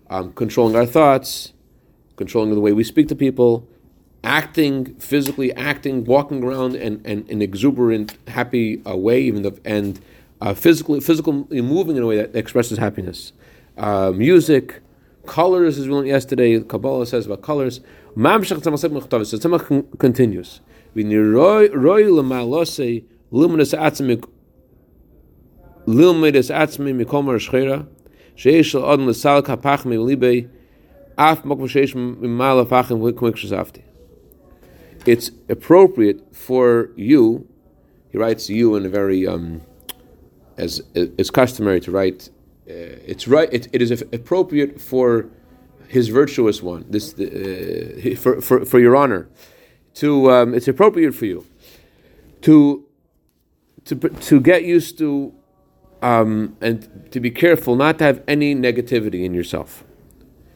um, 0.10 0.34
controlling 0.34 0.76
our 0.76 0.86
thoughts, 0.86 1.54
controlling 2.16 2.54
the 2.54 2.60
way 2.60 2.74
we 2.74 2.84
speak 2.84 3.08
to 3.08 3.16
people, 3.16 3.68
acting 4.24 4.94
physically, 4.96 5.54
acting, 5.54 6.06
walking 6.06 6.44
around, 6.44 6.75
and 6.75 7.06
in 7.06 7.25
an 7.30 7.42
exuberant, 7.42 8.16
happy 8.28 8.82
uh, 8.86 8.96
way, 8.96 9.22
even 9.22 9.46
and 9.66 10.00
uh, 10.42 10.54
physically, 10.54 11.00
physically 11.00 11.62
moving 11.62 11.98
in 11.98 12.04
a 12.04 12.06
way 12.06 12.18
that 12.18 12.36
expresses 12.36 12.78
happiness. 12.78 13.34
Uh, 13.78 14.12
music, 14.12 14.82
colors, 15.25 15.78
as 15.78 15.88
we 15.88 15.94
learned 15.94 16.08
yesterday, 16.08 16.60
Kabbalah 16.60 17.06
says 17.06 17.25
about 17.25 17.42
colors. 17.42 17.80
Mamshach 18.16 18.62
tzemach 18.62 20.00
continues. 20.00 20.60
We. 20.94 21.04
It's 35.05 35.31
appropriate 35.50 36.36
for 36.36 36.91
you, 36.96 37.48
he 38.12 38.17
writes 38.17 38.50
you 38.50 38.75
in 38.75 38.86
a 38.86 38.89
very, 38.89 39.27
um, 39.27 39.62
as 40.58 40.81
is 40.93 41.31
customary 41.31 41.79
to 41.81 41.91
write, 41.91 42.29
uh, 42.70 42.74
it's 43.08 43.27
right, 43.27 43.51
it, 43.51 43.67
it 43.74 43.81
is 43.81 43.91
appropriate 43.91 44.79
for 44.79 45.27
his 45.88 46.10
virtuous 46.10 46.62
one, 46.62 46.86
this 46.89 47.13
uh, 47.20 48.15
for, 48.15 48.41
for, 48.41 48.65
for 48.65 48.79
your 48.79 48.96
honor, 48.96 49.27
to 49.96 50.31
um, 50.31 50.53
it's 50.53 50.67
appropriate 50.67 51.13
for 51.13 51.25
you 51.25 51.46
to 52.41 52.86
to 53.86 53.96
to 53.96 54.39
get 54.39 54.63
used 54.63 54.98
to 54.98 55.34
um, 56.01 56.55
and 56.62 57.08
to 57.12 57.20
be 57.20 57.31
careful 57.31 57.75
not 57.75 57.98
to 58.00 58.03
have 58.03 58.24
any 58.27 58.55
negativity 58.55 59.24
in 59.24 59.34
yourself. 59.34 59.84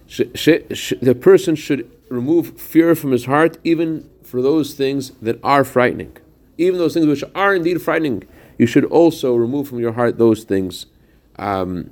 Sh- 0.08 0.22
sh- 0.36 0.66
sh- 0.74 0.94
the 1.02 1.16
person 1.16 1.56
should 1.56 1.90
remove 2.10 2.60
fear 2.60 2.96
from 2.96 3.12
his 3.12 3.26
heart, 3.26 3.58
even 3.64 4.10
for 4.24 4.42
those 4.42 4.74
things 4.74 5.12
that 5.22 5.40
are 5.44 5.64
frightening. 5.64 6.18
Even 6.58 6.80
those 6.80 6.94
things 6.94 7.06
which 7.06 7.24
are 7.34 7.56
indeed 7.56 7.82
frightening, 7.82 8.24
you 8.58 8.66
should 8.66 8.86
also 8.86 9.36
remove 9.36 9.68
from 9.68 9.80
your 9.80 9.94
heart 9.94 10.18
those 10.18 10.44
things. 10.44 10.86
Um, 11.38 11.92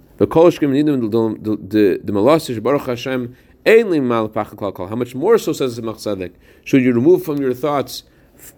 how 4.88 4.96
much 4.96 5.16
more 5.16 5.38
so 5.38 5.54
says 5.54 5.76
the 5.76 5.82
Machzadek, 5.82 6.34
should 6.64 6.82
you 6.82 6.94
remove 6.94 7.24
from 7.24 7.38
your 7.38 7.54
thoughts 7.54 8.04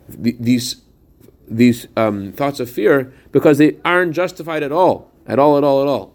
these 0.08 0.82
these 1.48 1.88
um, 1.96 2.32
thoughts 2.32 2.60
of 2.60 2.70
fear 2.70 3.14
because 3.32 3.60
they 3.60 3.78
aren't 3.86 4.14
justified 4.14 4.64
at 4.64 4.72
all, 4.72 5.12
at 5.28 5.38
all, 5.38 5.58
at 5.58 5.64
all, 5.64 5.82
at 5.82 5.88
all 5.88 6.15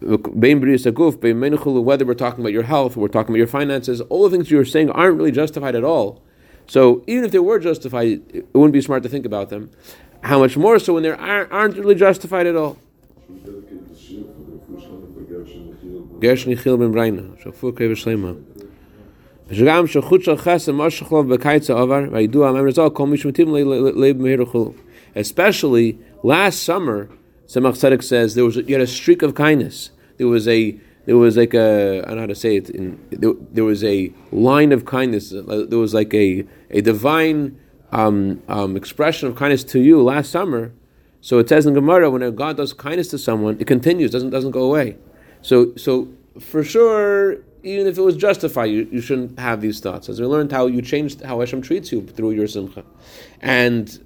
whether 0.00 2.04
we're 2.04 2.14
talking 2.14 2.40
about 2.40 2.52
your 2.52 2.62
health, 2.62 2.96
we're 2.96 3.08
talking 3.08 3.32
about 3.32 3.38
your 3.38 3.46
finances, 3.46 4.00
all 4.02 4.28
the 4.28 4.36
things 4.36 4.50
you're 4.50 4.64
saying 4.64 4.90
aren't 4.90 5.16
really 5.16 5.32
justified 5.32 5.74
at 5.74 5.84
all. 5.84 6.22
So 6.66 7.04
even 7.06 7.24
if 7.24 7.32
they 7.32 7.38
were 7.38 7.58
justified, 7.58 8.22
it 8.32 8.46
wouldn't 8.54 8.72
be 8.72 8.80
smart 8.80 9.02
to 9.02 9.08
think 9.08 9.26
about 9.26 9.50
them. 9.50 9.70
How 10.22 10.38
much 10.38 10.56
more 10.56 10.78
so 10.78 10.94
when 10.94 11.02
they 11.02 11.10
aren't, 11.10 11.76
really 11.76 11.94
justified 11.94 12.46
at 12.46 12.56
all? 12.56 12.78
Especially 25.14 25.98
last 26.22 26.62
summer, 26.62 27.08
Tzemach 27.50 27.72
Tzedek 27.72 28.02
says 28.04 28.36
there 28.36 28.44
was 28.44 28.56
a, 28.56 28.62
you 28.62 28.74
had 28.74 28.82
a 28.82 28.86
streak 28.86 29.22
of 29.22 29.34
kindness. 29.34 29.90
There 30.18 30.28
was 30.28 30.46
a 30.46 30.78
there 31.06 31.16
was 31.16 31.36
like 31.36 31.52
a 31.52 32.02
I 32.02 32.06
don't 32.06 32.14
know 32.14 32.20
how 32.20 32.26
to 32.26 32.34
say 32.36 32.56
it. 32.56 32.70
In, 32.70 33.04
there, 33.10 33.32
there 33.50 33.64
was 33.64 33.82
a 33.82 34.12
line 34.30 34.70
of 34.70 34.84
kindness. 34.84 35.30
There 35.30 35.78
was 35.78 35.92
like 35.92 36.14
a 36.14 36.46
a 36.70 36.80
divine 36.80 37.58
um, 37.90 38.40
um, 38.46 38.76
expression 38.76 39.28
of 39.28 39.34
kindness 39.34 39.64
to 39.64 39.80
you 39.80 40.00
last 40.00 40.30
summer. 40.30 40.72
So 41.20 41.38
it 41.38 41.48
says 41.48 41.66
in 41.66 41.74
Gemara 41.74 42.08
when 42.08 42.22
God 42.36 42.56
does 42.56 42.72
kindness 42.72 43.08
to 43.08 43.18
someone, 43.18 43.56
it 43.58 43.66
continues, 43.66 44.12
doesn't 44.12 44.30
doesn't 44.30 44.52
go 44.52 44.62
away. 44.62 44.96
So 45.42 45.74
so 45.74 46.08
for 46.38 46.62
sure 46.62 47.38
even 47.64 47.86
if 47.86 47.98
it 47.98 48.00
was 48.00 48.16
justified, 48.16 48.66
you, 48.66 48.88
you 48.90 49.00
shouldn't 49.00 49.38
have 49.38 49.60
these 49.60 49.80
thoughts. 49.80 50.08
As 50.08 50.20
we 50.20 50.26
learned 50.26 50.52
how 50.52 50.66
you 50.66 50.80
changed 50.82 51.22
how 51.22 51.40
Hashem 51.40 51.62
treats 51.62 51.90
you 51.90 52.06
through 52.06 52.30
your 52.30 52.46
simcha, 52.46 52.84
and 53.40 53.98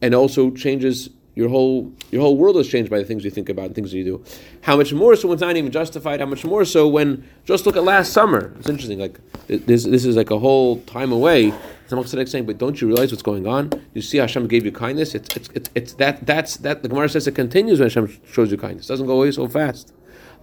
and 0.00 0.14
also 0.14 0.52
changes 0.52 1.10
your 1.34 1.48
whole 1.48 1.92
your 2.10 2.20
whole 2.20 2.36
world 2.36 2.56
is 2.58 2.68
changed 2.68 2.90
by 2.90 2.98
the 2.98 3.04
things 3.04 3.24
you 3.24 3.30
think 3.30 3.48
about 3.48 3.66
and 3.66 3.74
things 3.74 3.94
you 3.94 4.04
do. 4.04 4.24
How 4.62 4.76
much 4.76 4.92
more 4.92 5.16
so 5.16 5.28
when 5.28 5.34
it's 5.34 5.42
not 5.42 5.56
even 5.56 5.70
justified? 5.70 6.20
How 6.20 6.26
much 6.26 6.44
more 6.44 6.64
so 6.64 6.86
when 6.86 7.26
just 7.44 7.64
look 7.64 7.76
at 7.76 7.84
last 7.84 8.12
summer? 8.12 8.54
It's 8.58 8.68
interesting. 8.68 8.98
Like 8.98 9.18
this, 9.46 9.84
this 9.84 10.04
is 10.04 10.16
like 10.16 10.30
a 10.30 10.38
whole 10.38 10.80
time 10.80 11.10
away. 11.10 11.52
Some 11.86 12.04
saying, 12.06 12.46
but 12.46 12.58
don't 12.58 12.80
you 12.80 12.88
realize 12.88 13.12
what's 13.12 13.22
going 13.22 13.46
on? 13.46 13.70
You 13.92 14.00
see, 14.00 14.18
Hashem 14.18 14.46
gave 14.46 14.64
you 14.64 14.72
kindness. 14.72 15.14
It's 15.14 15.36
it's 15.36 15.48
it's, 15.54 15.70
it's 15.74 15.92
that 15.94 16.26
that's 16.26 16.56
that. 16.58 16.82
The 16.82 16.88
Gemara 16.88 17.08
says 17.08 17.26
it 17.26 17.34
continues 17.34 17.80
when 17.80 17.88
Hashem 17.88 18.18
shows 18.30 18.50
you 18.50 18.56
kindness. 18.56 18.86
It 18.86 18.88
doesn't 18.88 19.06
go 19.06 19.16
away 19.16 19.30
so 19.30 19.48
fast. 19.48 19.92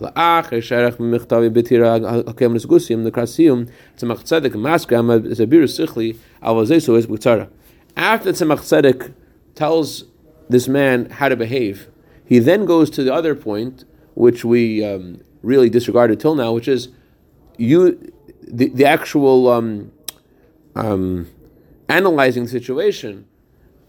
After 0.01 0.61
Tzemach 8.31 8.61
Tzedek 8.61 9.13
tells 9.55 10.05
this 10.49 10.67
man 10.67 11.09
how 11.09 11.29
to 11.29 11.35
behave, 11.35 11.89
he 12.25 12.39
then 12.39 12.65
goes 12.65 12.89
to 12.91 13.03
the 13.03 13.13
other 13.13 13.35
point, 13.35 13.85
which 14.15 14.43
we 14.43 14.83
um, 14.83 15.21
really 15.41 15.69
disregarded 15.69 16.19
till 16.19 16.35
now, 16.35 16.51
which 16.51 16.67
is 16.67 16.89
you 17.57 18.11
the, 18.41 18.69
the 18.69 18.85
actual 18.85 19.47
um, 19.47 19.91
um, 20.75 21.27
analyzing 21.87 22.43
the 22.43 22.49
situation 22.49 23.27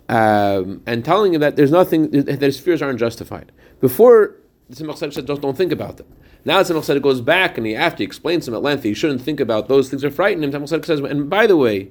um, 0.08 0.82
and 0.86 1.04
telling 1.04 1.34
him 1.34 1.40
that 1.40 1.56
there's 1.56 1.70
nothing 1.70 2.10
that 2.10 2.40
his 2.42 2.58
fears 2.58 2.82
aren't 2.82 2.98
justified. 2.98 3.52
Before 3.80 4.36
the 4.68 5.10
said, 5.10 5.26
don't, 5.26 5.40
don't 5.40 5.56
think 5.56 5.72
about 5.72 5.96
them. 5.96 6.06
Now 6.44 6.62
the 6.62 6.74
Tzemach 6.74 6.84
Tzedek 6.84 7.02
goes 7.02 7.20
back 7.20 7.58
and 7.58 7.66
he, 7.66 7.76
after 7.76 7.98
he 7.98 8.04
explains 8.04 8.48
him 8.48 8.54
at 8.54 8.62
length, 8.62 8.82
he 8.82 8.94
shouldn't 8.94 9.20
think 9.20 9.40
about 9.40 9.68
those 9.68 9.90
things 9.90 10.02
that 10.02 10.12
frighten 10.14 10.42
him. 10.42 10.50
Tzemach 10.52 10.68
Tzedek 10.68 10.86
says, 10.86 11.00
and 11.00 11.28
by 11.28 11.46
the 11.46 11.56
way, 11.56 11.90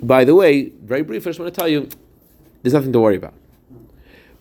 by 0.00 0.24
the 0.24 0.34
way, 0.34 0.70
very 0.82 1.02
brief, 1.02 1.26
I 1.26 1.30
just 1.30 1.40
want 1.40 1.52
to 1.52 1.58
tell 1.58 1.68
you, 1.68 1.88
there's 2.62 2.74
nothing 2.74 2.92
to 2.92 3.00
worry 3.00 3.16
about. 3.16 3.34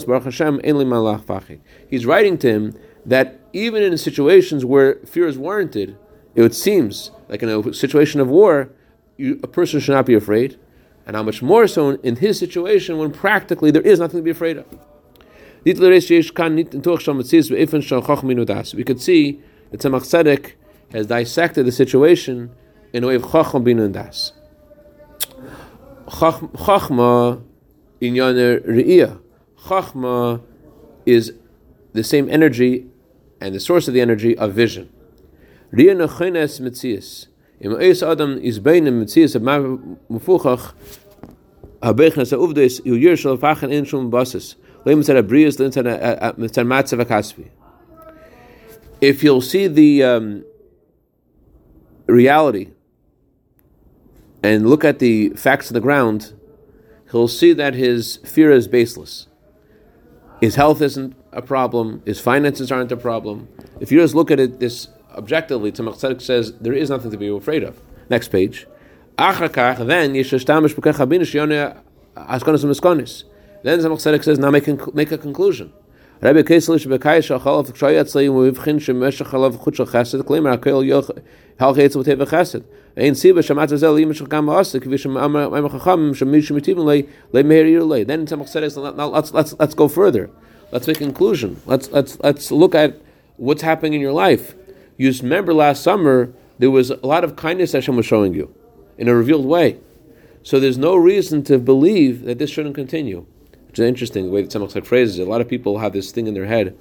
baruch 0.04 0.25
Hashem 0.25 0.59
malach. 0.59 1.61
He's 1.88 2.04
writing 2.04 2.38
to 2.38 2.49
him 2.49 2.75
that 3.06 3.38
even 3.52 3.85
in 3.85 3.97
situations 3.97 4.64
where 4.64 4.97
fear 5.06 5.28
is 5.28 5.38
warranted, 5.38 5.97
it 6.35 6.52
seems 6.52 7.12
like 7.28 7.44
in 7.44 7.49
a 7.49 7.73
situation 7.73 8.21
of 8.21 8.28
war, 8.28 8.71
you, 9.16 9.38
a 9.44 9.47
person 9.47 9.78
should 9.78 9.92
not 9.92 10.06
be 10.06 10.14
afraid, 10.14 10.59
and 11.06 11.14
how 11.14 11.23
much 11.23 11.40
more 11.42 11.68
so 11.68 11.90
in 11.90 12.16
his 12.16 12.40
situation 12.40 12.99
when 12.99 13.12
practically 13.12 13.71
there 13.71 13.83
is 13.83 14.00
nothing 14.00 14.18
to 14.18 14.25
be 14.25 14.33
afraid 14.33 14.56
of. 14.56 14.66
We 15.64 15.75
could 15.75 15.92
see 15.94 16.02
that 19.71 19.80
Tzemach 19.80 20.02
Tzedek 20.02 20.52
has 20.95 21.09
dissected 21.09 21.67
the 21.67 21.73
situation 21.73 22.51
in 22.93 23.05
a 23.05 23.09
way 23.09 23.17
of 23.17 23.31
Chacham 23.31 23.65
bin 23.65 23.93
Das. 23.93 24.33
Chachma 26.07 27.43
in 28.01 28.15
Re'iyah. 28.15 29.21
Chachma 29.67 30.41
is 31.05 31.33
the 31.93 32.05
same 32.05 32.31
energy 32.31 32.87
and 33.41 33.55
the 33.55 33.61
source 33.61 33.89
of 33.89 33.95
the 33.95 34.01
energy 34.01 34.39
of 34.39 34.53
vision. 34.53 34.91
Matzav 46.67 47.05
kasvi. 47.05 47.49
If 49.01 49.25
you'll 49.25 49.41
see 49.41 49.67
the 49.67 50.03
um, 50.03 50.45
reality 52.07 52.71
and 54.43 54.69
look 54.69 54.85
at 54.85 54.99
the 54.99 55.31
facts 55.31 55.71
of 55.71 55.75
the 55.75 55.81
ground, 55.81 56.35
he'll 57.11 57.29
see 57.29 57.53
that 57.55 57.75
his 57.75 58.17
fear 58.19 58.51
is 58.51 58.69
baseless. 58.69 59.27
His 60.41 60.57
health 60.57 60.83
isn't 60.83 61.17
a 61.33 61.41
problem. 61.41 62.03
His 62.05 62.21
finances 62.21 62.71
aren't 62.71 62.93
a 62.93 62.97
problem. 62.97 63.49
If 63.81 63.91
you 63.91 64.01
just 64.01 64.15
look 64.15 64.31
at 64.31 64.39
it, 64.39 64.61
this 64.61 64.89
objectively, 65.15 65.73
Tzemach 65.73 65.95
Tzedek 65.95 66.21
says 66.21 66.53
there 66.59 66.75
is 66.75 66.91
nothing 66.91 67.11
to 67.11 67.17
be 67.17 67.29
afraid 67.29 67.63
of. 67.63 67.81
Next 68.11 68.29
page. 68.29 68.67
Then 69.17 69.39
Tzemach 69.39 70.45
Tzedek 73.65 74.25
says, 74.25 74.39
now 74.39 74.51
make, 74.51 74.95
make 74.95 75.13
a 75.13 75.19
conclusion. 75.19 75.73
Rabbi 76.25 76.40
Kesel 76.40 76.78
Shebekay 76.83 77.19
Shachalav 77.19 77.75
Kshay 77.75 77.97
Yatzli 77.97 78.31
Muvivchin 78.31 78.76
Shemeshach 78.76 79.26
Chalav 79.26 79.62
Chutshal 79.62 79.87
Chesed 79.87 80.23
Klimer 80.23 80.57
Akel 80.57 80.83
Yoch 80.83 81.23
Hal 81.61 81.75
Chetzel 81.75 82.02
Teva 82.02 82.26
Chesed 82.26 82.64
Ein 82.97 83.12
Siba 83.12 83.40
Shamat 83.40 83.76
Zel 83.76 83.99
Yim 83.99 84.11
Shal 84.14 84.26
Gam 84.26 84.47
Asik 84.47 84.85
Kvi 84.85 84.99
Shem 84.99 85.19
Amar 85.19 85.50
Chacham 85.50 86.14
Shem 86.14 86.33
Mishim 86.33 86.59
Mitivim 86.59 86.78
Le 86.78 87.02
Le 87.35 87.45
Meir 87.45 87.66
Yir 87.66 87.83
Le 87.83 88.07
Then 88.07 88.25
Tzemach 88.25 88.97
now 88.97 89.09
let's 89.09 89.35
let's 89.35 89.54
let's 89.59 89.75
go 89.75 89.87
further. 89.87 90.31
Let's 90.73 90.87
make 90.87 90.97
a 90.97 91.00
conclusion. 91.00 91.61
Let's 91.66 91.90
let's 91.90 92.19
let's 92.21 92.50
look 92.50 92.75
at 92.75 92.99
what's 93.37 93.61
happening 93.61 93.93
in 93.93 94.00
your 94.00 94.12
life. 94.12 94.54
You 94.97 95.12
remember 95.12 95.52
last 95.52 95.83
summer 95.83 96.33
there 96.59 96.71
was 96.71 96.88
a 96.88 97.07
lot 97.07 97.25
of 97.25 97.37
kindness 97.37 97.73
Hashem 97.73 97.97
was 97.97 98.07
showing 98.07 98.33
you 98.33 98.50
in 98.97 99.09
a 99.09 99.14
revealed 99.14 99.45
way. 99.45 99.78
So 100.43 100.59
there's 100.59 100.78
no 100.78 100.97
reason 100.97 101.43
to 101.45 101.59
believe 101.59 102.23
that 102.23 102.38
this 102.38 102.49
shouldn't 102.49 102.76
continue. 102.76 103.26
Which 103.75 103.81
is 103.81 103.88
interesting, 103.88 104.26
the 104.26 104.31
way 104.31 104.40
that 104.40 104.52
Tzemach 104.52 104.87
phrases 104.87 105.19
it. 105.19 105.26
A 105.26 105.28
lot 105.28 105.40
of 105.40 105.49
people 105.49 105.78
have 105.78 105.93
this 105.93 106.12
thing 106.12 106.28
in 106.28 106.35
their 106.35 106.47
head 106.47 106.78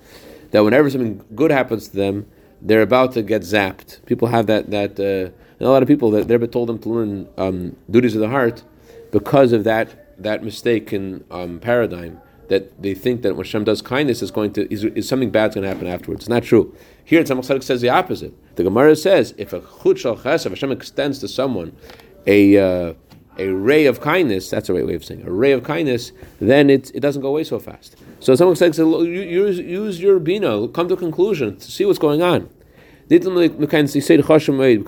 that 0.51 0.63
whenever 0.63 0.88
something 0.91 1.25
good 1.33 1.50
happens 1.50 1.88
to 1.88 1.95
them, 1.97 2.27
they're 2.62 2.83
about 2.83 3.13
to 3.13 3.23
get 3.23 3.41
zapped. 3.41 4.05
People 4.05 4.27
have 4.27 4.45
that, 4.45 4.69
that 4.69 5.00
uh, 5.00 5.31
a 5.59 5.67
lot 5.67 5.81
of 5.81 5.88
people, 5.88 6.12
that 6.12 6.27
they're 6.27 6.38
told 6.45 6.69
them 6.69 6.77
to 6.77 6.89
learn 6.89 7.27
um, 7.39 7.75
duties 7.89 8.13
of 8.13 8.21
the 8.21 8.29
heart 8.29 8.62
because 9.12 9.53
of 9.53 9.63
that, 9.63 10.21
that 10.21 10.43
mistaken 10.43 11.23
um, 11.31 11.59
paradigm 11.59 12.21
that 12.50 12.79
they 12.79 12.93
think 12.93 13.23
that 13.23 13.35
when 13.35 13.43
Hashem 13.43 13.63
does 13.63 13.81
kindness 13.81 14.21
is 14.21 14.29
going 14.29 14.53
to 14.53 14.71
is, 14.71 14.83
is 14.83 15.09
something 15.09 15.31
bad's 15.31 15.55
going 15.55 15.63
to 15.63 15.69
happen 15.69 15.88
afterwards. 15.88 16.25
It's 16.25 16.29
not 16.29 16.43
true. 16.43 16.75
Here, 17.03 17.19
in 17.19 17.25
Tzemach 17.25 17.63
says 17.63 17.81
the 17.81 17.89
opposite. 17.89 18.35
The 18.55 18.63
Gemara 18.63 18.95
says 18.95 19.33
if 19.39 19.51
a 19.51 19.62
chut 19.81 19.97
shal 19.97 20.13
if 20.23 20.43
Hashem 20.43 20.71
extends 20.71 21.17
to 21.19 21.27
someone 21.27 21.75
a 22.27 22.57
uh, 22.57 22.93
a 23.37 23.47
ray 23.47 23.85
of 23.85 23.99
kindness, 24.01 24.49
that's 24.49 24.69
a 24.69 24.73
right 24.73 24.85
way 24.85 24.93
of 24.93 25.03
saying 25.03 25.21
it, 25.21 25.27
a 25.27 25.31
ray 25.31 25.51
of 25.51 25.63
kindness, 25.63 26.11
then 26.39 26.69
it, 26.69 26.91
it 26.93 26.99
doesn't 26.99 27.21
go 27.21 27.29
away 27.29 27.43
so 27.43 27.59
fast. 27.59 27.95
So 28.19 28.35
someone 28.35 28.55
says, 28.55 28.77
use, 28.77 29.59
use 29.59 29.99
your 29.99 30.19
bina, 30.19 30.67
come 30.69 30.87
to 30.87 30.93
a 30.93 30.97
conclusion, 30.97 31.57
to 31.57 31.71
see 31.71 31.85
what's 31.85 31.99
going 31.99 32.21
on. 32.21 32.49
We 33.09 33.19
can 33.19 33.35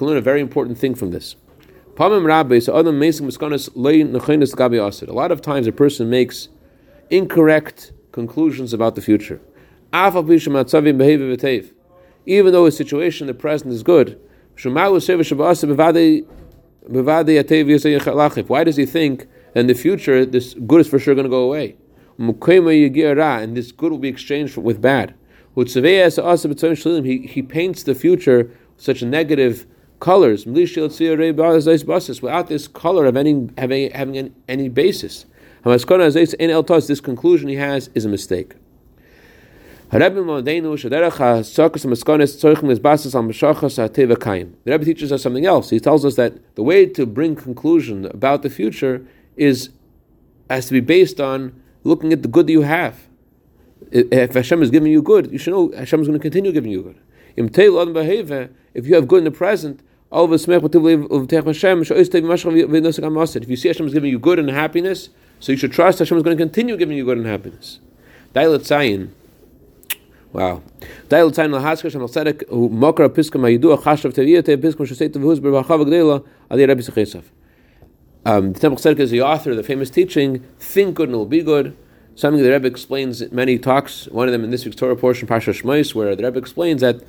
learn 0.07 0.17
a 0.17 0.21
very 0.21 0.41
important 0.41 0.77
thing 0.77 0.95
from 0.95 1.11
this. 1.11 1.35
A 1.97 2.09
lot 5.11 5.31
of 5.31 5.41
times 5.41 5.67
a 5.67 5.71
person 5.71 6.09
makes 6.09 6.49
incorrect 7.09 7.91
conclusions 8.11 8.73
about 8.73 8.95
the 8.95 9.01
future. 9.01 9.39
Even 12.27 12.51
though 12.51 12.65
his 12.65 12.75
situation 12.75 13.27
in 13.27 13.27
the 13.27 13.39
present 13.39 13.71
is 13.71 13.83
good, 13.83 14.19
why 16.87 18.63
does 18.63 18.75
he 18.75 18.85
think 18.85 19.27
in 19.55 19.67
the 19.67 19.73
future 19.73 20.25
this 20.25 20.53
good 20.53 20.81
is 20.81 20.87
for 20.87 20.99
sure 20.99 21.15
going 21.15 21.25
to 21.25 21.29
go 21.29 21.43
away? 21.43 21.75
And 22.17 23.57
this 23.57 23.71
good 23.71 23.91
will 23.91 23.99
be 23.99 24.09
exchanged 24.09 24.57
with 24.57 24.81
bad. 24.81 25.15
He, 25.55 27.27
he 27.27 27.41
paints 27.41 27.83
the 27.83 27.95
future 27.95 28.51
such 28.77 29.03
negative 29.03 29.65
colors 29.99 30.45
without 30.45 32.47
this 32.47 32.67
color 32.67 33.05
of 33.05 33.17
any 33.17 33.49
having, 33.57 33.91
having 33.91 34.35
any 34.47 34.69
basis. 34.69 35.25
This 35.63 37.01
conclusion 37.01 37.49
he 37.49 37.55
has 37.55 37.89
is 37.95 38.05
a 38.05 38.09
mistake. 38.09 38.53
The 39.91 39.99
Rebbe 44.65 44.85
teaches 44.85 45.11
us 45.11 45.21
something 45.21 45.45
else. 45.45 45.69
He 45.69 45.79
tells 45.79 46.03
us 46.03 46.15
that 46.15 46.55
the 46.55 46.63
way 46.63 46.87
to 46.87 47.05
bring 47.05 47.35
conclusion 47.35 48.05
about 48.05 48.41
the 48.41 48.49
future 48.49 49.05
is 49.37 49.69
has 50.49 50.65
to 50.67 50.73
be 50.73 50.79
based 50.79 51.21
on 51.21 51.53
looking 51.83 52.11
at 52.13 52.23
the 52.23 52.27
good 52.27 52.47
that 52.47 52.51
you 52.51 52.63
have. 52.63 53.07
If 53.91 54.33
Hashem 54.33 54.63
is 54.63 54.71
giving 54.71 54.91
you 54.91 55.01
good, 55.01 55.31
you 55.31 55.37
should 55.37 55.53
know 55.53 55.71
Hashem 55.71 56.01
is 56.01 56.07
going 56.07 56.19
to 56.19 56.23
continue 56.23 56.51
giving 56.51 56.71
you 56.71 56.81
good. 56.81 56.97
If 57.35 58.87
you 58.87 58.95
have 58.95 59.07
good 59.07 59.19
in 59.19 59.25
the 59.25 59.31
present, 59.31 59.81
if 60.11 60.29
you 63.49 63.55
see 63.55 63.67
Hashem 63.67 63.87
is 63.87 63.93
giving 63.93 64.11
you 64.11 64.19
good 64.19 64.39
and 64.39 64.49
happiness, 64.49 65.09
so 65.39 65.51
you 65.51 65.57
should 65.57 65.71
trust 65.71 65.99
Hashem 65.99 66.17
is 66.17 66.23
going 66.23 66.37
to 66.37 66.43
continue 66.43 66.77
giving 66.77 66.97
you 66.97 67.05
good 67.05 67.17
and 67.17 67.27
happiness. 67.27 67.79
Dailat. 68.33 69.09
Wow. 70.35 70.61
Adi 71.09 71.21
Rabbi. 76.65 76.81
Um, 78.27 78.51
the 78.51 78.59
Tzemach 78.59 78.81
Tzedek 78.81 78.99
is 78.99 79.11
the 79.11 79.21
author 79.21 79.51
of 79.51 79.55
the 79.55 79.63
famous 79.63 79.89
teaching, 79.89 80.43
think 80.59 80.95
good 80.95 81.07
and 81.07 81.15
it 81.15 81.17
will 81.17 81.25
be 81.25 81.41
good. 81.41 81.77
Something 82.15 82.43
the 82.43 82.51
Rebbe 82.51 82.67
explains 82.67 83.21
in 83.21 83.33
many 83.33 83.57
talks, 83.57 84.07
one 84.07 84.27
of 84.27 84.33
them 84.33 84.43
in 84.43 84.51
this 84.51 84.65
week's 84.65 84.75
Torah 84.75 84.97
portion, 84.97 85.25
Pasha 85.25 85.51
Shmois, 85.51 85.95
where 85.95 86.13
the 86.17 86.25
Rebbe 86.25 86.37
explains 86.37 86.81
that 86.81 87.01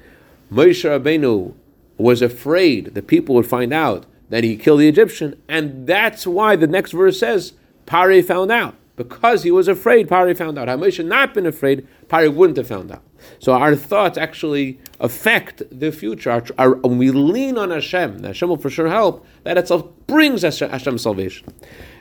Moshe 0.53 0.89
Rabbeinu 0.89 1.53
was 1.99 2.23
afraid 2.23 2.95
that 2.95 3.09
people 3.09 3.35
would 3.35 3.49
find 3.49 3.73
out 3.73 4.07
that 4.29 4.45
he 4.45 4.57
killed 4.57 4.79
the 4.79 4.89
Egyptian, 4.89 5.43
and 5.49 5.89
that's 5.89 6.29
why 6.29 6.55
the 6.55 6.69
next 6.69 6.93
verse 6.93 7.19
says, 7.19 7.55
Pare 7.87 8.23
found 8.23 8.53
out. 8.53 8.77
Because 8.97 9.43
he 9.43 9.51
was 9.51 9.69
afraid, 9.69 10.09
Pare 10.09 10.35
found 10.35 10.59
out. 10.59 10.69
Had 10.69 10.81
Moshe 10.81 11.05
not 11.05 11.35
been 11.35 11.47
afraid, 11.47 11.87
Pare 12.09 12.31
wouldn't 12.31 12.57
have 12.57 12.67
found 12.67 12.91
out. 12.91 13.03
So 13.39 13.53
our 13.53 13.77
thoughts 13.77 14.17
actually 14.17 14.81
affect 14.99 15.63
the 15.71 15.93
future. 15.93 16.31
Our, 16.31 16.45
our, 16.59 16.75
when 16.77 16.99
we 16.99 17.11
lean 17.11 17.59
on 17.59 17.71
Hashem, 17.71 18.25
Hashem 18.25 18.49
will 18.49 18.57
for 18.57 18.71
sure 18.71 18.89
help. 18.89 19.27
That 19.45 19.59
itself 19.59 19.87
brings 20.07 20.43
Hashem, 20.43 20.71
Hashem 20.71 20.99
salvation. 20.99 21.53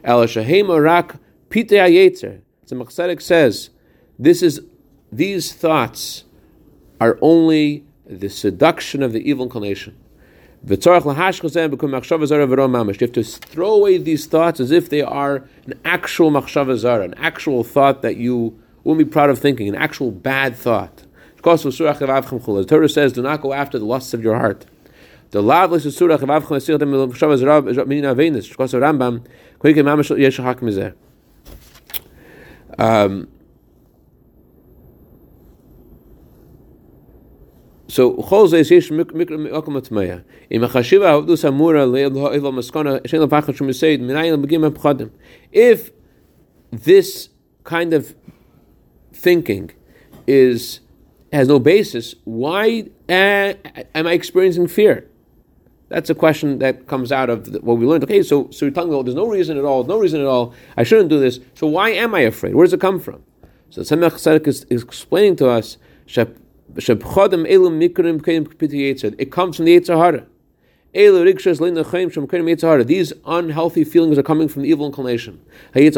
El 0.04 0.26
Shahem 0.26 0.72
Arak 0.72 1.18
Pite 1.50 1.70
Ayetzer. 1.70 2.42
The 2.68 2.76
Machzedek 2.76 3.22
says, 3.22 3.70
this 4.18 4.42
is 4.42 4.62
these 5.12 5.54
thoughts 5.54 6.24
are 7.00 7.20
only 7.22 7.86
the 8.06 8.30
seduction 8.30 9.04
of 9.04 9.12
the 9.12 9.30
evil 9.30 9.46
inclination. 9.46 9.98
You 10.63 10.72
have 10.72 10.82
to 13.13 13.24
throw 13.24 13.74
away 13.74 13.98
these 13.98 14.26
thoughts 14.26 14.60
as 14.60 14.72
if 14.72 14.89
they 14.89 15.02
are 15.02 15.36
an 15.65 15.80
actual 15.84 16.32
machshava 16.32 17.04
an 17.04 17.13
actual 17.15 17.63
thought 17.63 18.02
that 18.02 18.18
you 18.18 18.60
won't 18.84 19.00
be 19.00 19.06
proud 19.06 19.30
of 19.30 19.39
thinking, 19.39 19.68
an 19.68 19.76
actual 19.76 20.12
bad 20.12 20.56
thought. 20.56 21.04
The 21.36 22.65
Torah 22.68 22.89
says, 22.89 23.13
do 23.13 23.22
not 23.22 23.41
go 23.41 23.54
after 23.54 23.78
the 23.78 23.86
lusts 23.86 24.13
of 24.13 24.24
your 24.24 24.36
heart. 24.36 24.65
The 25.32 25.41
lavlis 25.41 25.91
surah 25.91 26.15
of 26.15 26.22
avchem 26.22 26.56
asir 26.56 26.78
dem 26.78 26.91
shavaz 26.91 27.46
rav 27.46 27.65
min 27.88 28.04
avenis. 28.04 28.50
Because 28.50 28.74
of 28.74 28.82
Rambam 28.82 29.26
koike 29.60 29.76
mamash 29.76 30.18
yesh 30.18 30.38
hak 30.38 30.62
mizeh. 30.62 30.94
Um. 32.78 33.28
So 37.88 38.13
chol 38.15 38.48
ze 38.50 38.76
yesh 38.76 38.89
mikra 38.89 39.38
atmaya. 39.52 40.24
Im 40.50 40.62
leil 40.62 42.10
maskana 42.52 43.02
shein 43.04 43.28
lavachot 43.28 43.56
shum 43.56 43.67
yiseid 43.67 44.00
minayim 44.02 44.43
begim 44.43 44.69
pchadim. 44.71 45.12
If 45.52 45.91
this 46.71 47.30
kind 47.63 47.93
of 47.93 48.15
thinking 49.13 49.71
is 50.28 50.80
has 51.32 51.48
no 51.48 51.60
basis, 51.60 52.15
why 52.24 52.86
uh, 53.10 53.54
am 53.93 54.08
I 54.08 54.13
experiencing 54.13 54.67
fear? 54.67 55.08
That's 55.89 56.10
a 56.10 56.15
question 56.15 56.60
that 56.60 56.88
comes 56.88 57.12
out 57.12 57.30
of 57.30 57.52
the, 57.52 57.60
what 57.60 57.78
we 57.78 57.86
learned. 57.86 58.04
Okay, 58.06 58.24
so 58.24 58.50
so 58.50 58.65
you're 58.65 59.04
there's 59.04 59.15
no 59.15 59.28
reason 59.28 59.58
at 59.58 59.65
all, 59.65 59.84
no 59.84 60.00
reason 60.00 60.21
at 60.21 60.28
all. 60.28 60.54
I 60.76 60.84
shouldn't 60.84 61.10
do 61.10 61.19
this. 61.19 61.39
So 61.54 61.67
why 61.67 61.91
am 61.91 62.15
I 62.15 62.21
afraid? 62.21 62.56
Where 62.56 62.65
does 62.65 62.74
it 62.74 62.82
come 62.82 63.00
from? 63.00 63.24
So 63.69 63.82
Tzemach 63.82 64.13
Tzedek 64.13 64.48
is, 64.48 64.63
is 64.69 64.84
explaining 64.84 65.36
to 65.38 65.50
us. 65.50 65.78
It 66.76 67.02
comes 69.32 69.56
from 69.56 69.66
the 69.66 69.80
Yetzer 69.80 69.98
Hara. 69.98 70.26
These 72.84 73.14
unhealthy 73.26 73.86
feelings 73.86 74.18
are 74.18 74.24
coming 74.24 74.50
from 74.50 74.64
the 74.64 74.70
evil 74.70 74.86
inclination. 74.86 75.40
The 75.74 75.90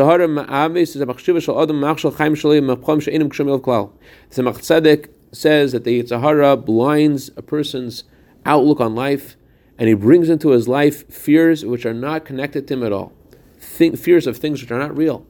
Tzedek 4.44 5.10
says 5.32 5.72
that 5.72 5.84
the 5.84 6.04
Yetzer 6.04 6.22
Hara 6.22 6.58
blinds 6.58 7.32
a 7.36 7.42
person's 7.42 8.04
outlook 8.46 8.80
on 8.80 8.94
life 8.94 9.36
and 9.80 9.88
he 9.88 9.96
brings 9.96 10.30
into 10.30 10.50
his 10.50 10.68
life 10.68 11.12
fears 11.12 11.66
which 11.66 11.86
are 11.86 11.94
not 11.94 12.26
connected 12.26 12.68
to 12.68 12.76
him 12.76 12.84
at 12.84 12.92
all. 12.92 13.14
Think, 13.60 13.98
fears 13.98 14.28
of 14.28 14.38
things 14.38 14.62
which 14.62 14.72
are 14.72 14.80
not 14.80 14.96
real. 14.96 15.26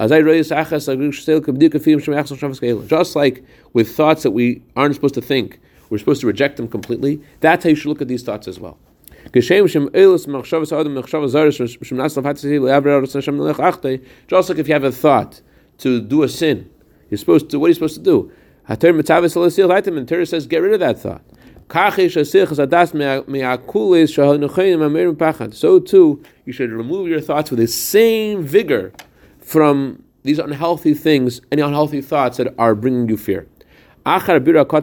Just 0.00 0.12
like 3.16 3.44
with 3.74 3.94
thoughts 3.94 4.22
that 4.22 4.30
we 4.30 4.62
aren't 4.74 4.94
supposed 4.94 5.12
to 5.14 5.20
think, 5.20 5.60
we're 5.90 5.98
supposed 5.98 6.22
to 6.22 6.26
reject 6.26 6.56
them 6.56 6.68
completely. 6.68 7.20
That's 7.40 7.64
how 7.64 7.70
you 7.70 7.76
should 7.76 7.90
look 7.90 8.00
at 8.00 8.08
these 8.08 8.22
thoughts 8.22 8.48
as 8.48 8.58
well. 8.58 8.78
Just 9.32 9.50
like 14.48 14.58
if 14.58 14.68
you 14.68 14.72
have 14.72 14.84
a 14.84 14.92
thought 14.92 15.42
to 15.78 16.00
do 16.00 16.22
a 16.22 16.28
sin, 16.28 16.70
you're 17.10 17.18
supposed 17.18 17.50
to, 17.50 17.58
what 17.58 17.66
are 17.66 17.68
you 17.68 17.74
supposed 17.74 17.96
to 17.96 18.02
do? 18.02 18.32
The 18.66 20.06
Torah 20.08 20.26
says, 20.26 20.46
get 20.46 20.62
rid 20.62 20.72
of 20.72 20.80
that 20.80 20.98
thought. 20.98 21.20
So 25.52 25.80
too, 25.80 26.22
you 26.46 26.52
should 26.52 26.70
remove 26.70 27.08
your 27.08 27.20
thoughts 27.20 27.50
with 27.50 27.60
the 27.60 27.66
same 27.66 28.42
vigor 28.42 28.92
from 29.42 30.04
these 30.22 30.38
unhealthy 30.38 30.94
things, 30.94 31.40
any 31.50 31.62
unhealthy 31.62 32.00
thoughts 32.00 32.36
that 32.36 32.54
are 32.58 32.74
bringing 32.74 33.08
you 33.08 33.16
fear. 33.16 33.46
After 34.06 34.40
Tzemach 34.40 34.78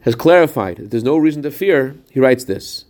has 0.00 0.14
clarified 0.14 0.76
that 0.78 0.90
there's 0.90 1.04
no 1.04 1.16
reason 1.16 1.42
to 1.42 1.50
fear, 1.50 1.96
he 2.10 2.20
writes 2.20 2.44
this. 2.44 2.86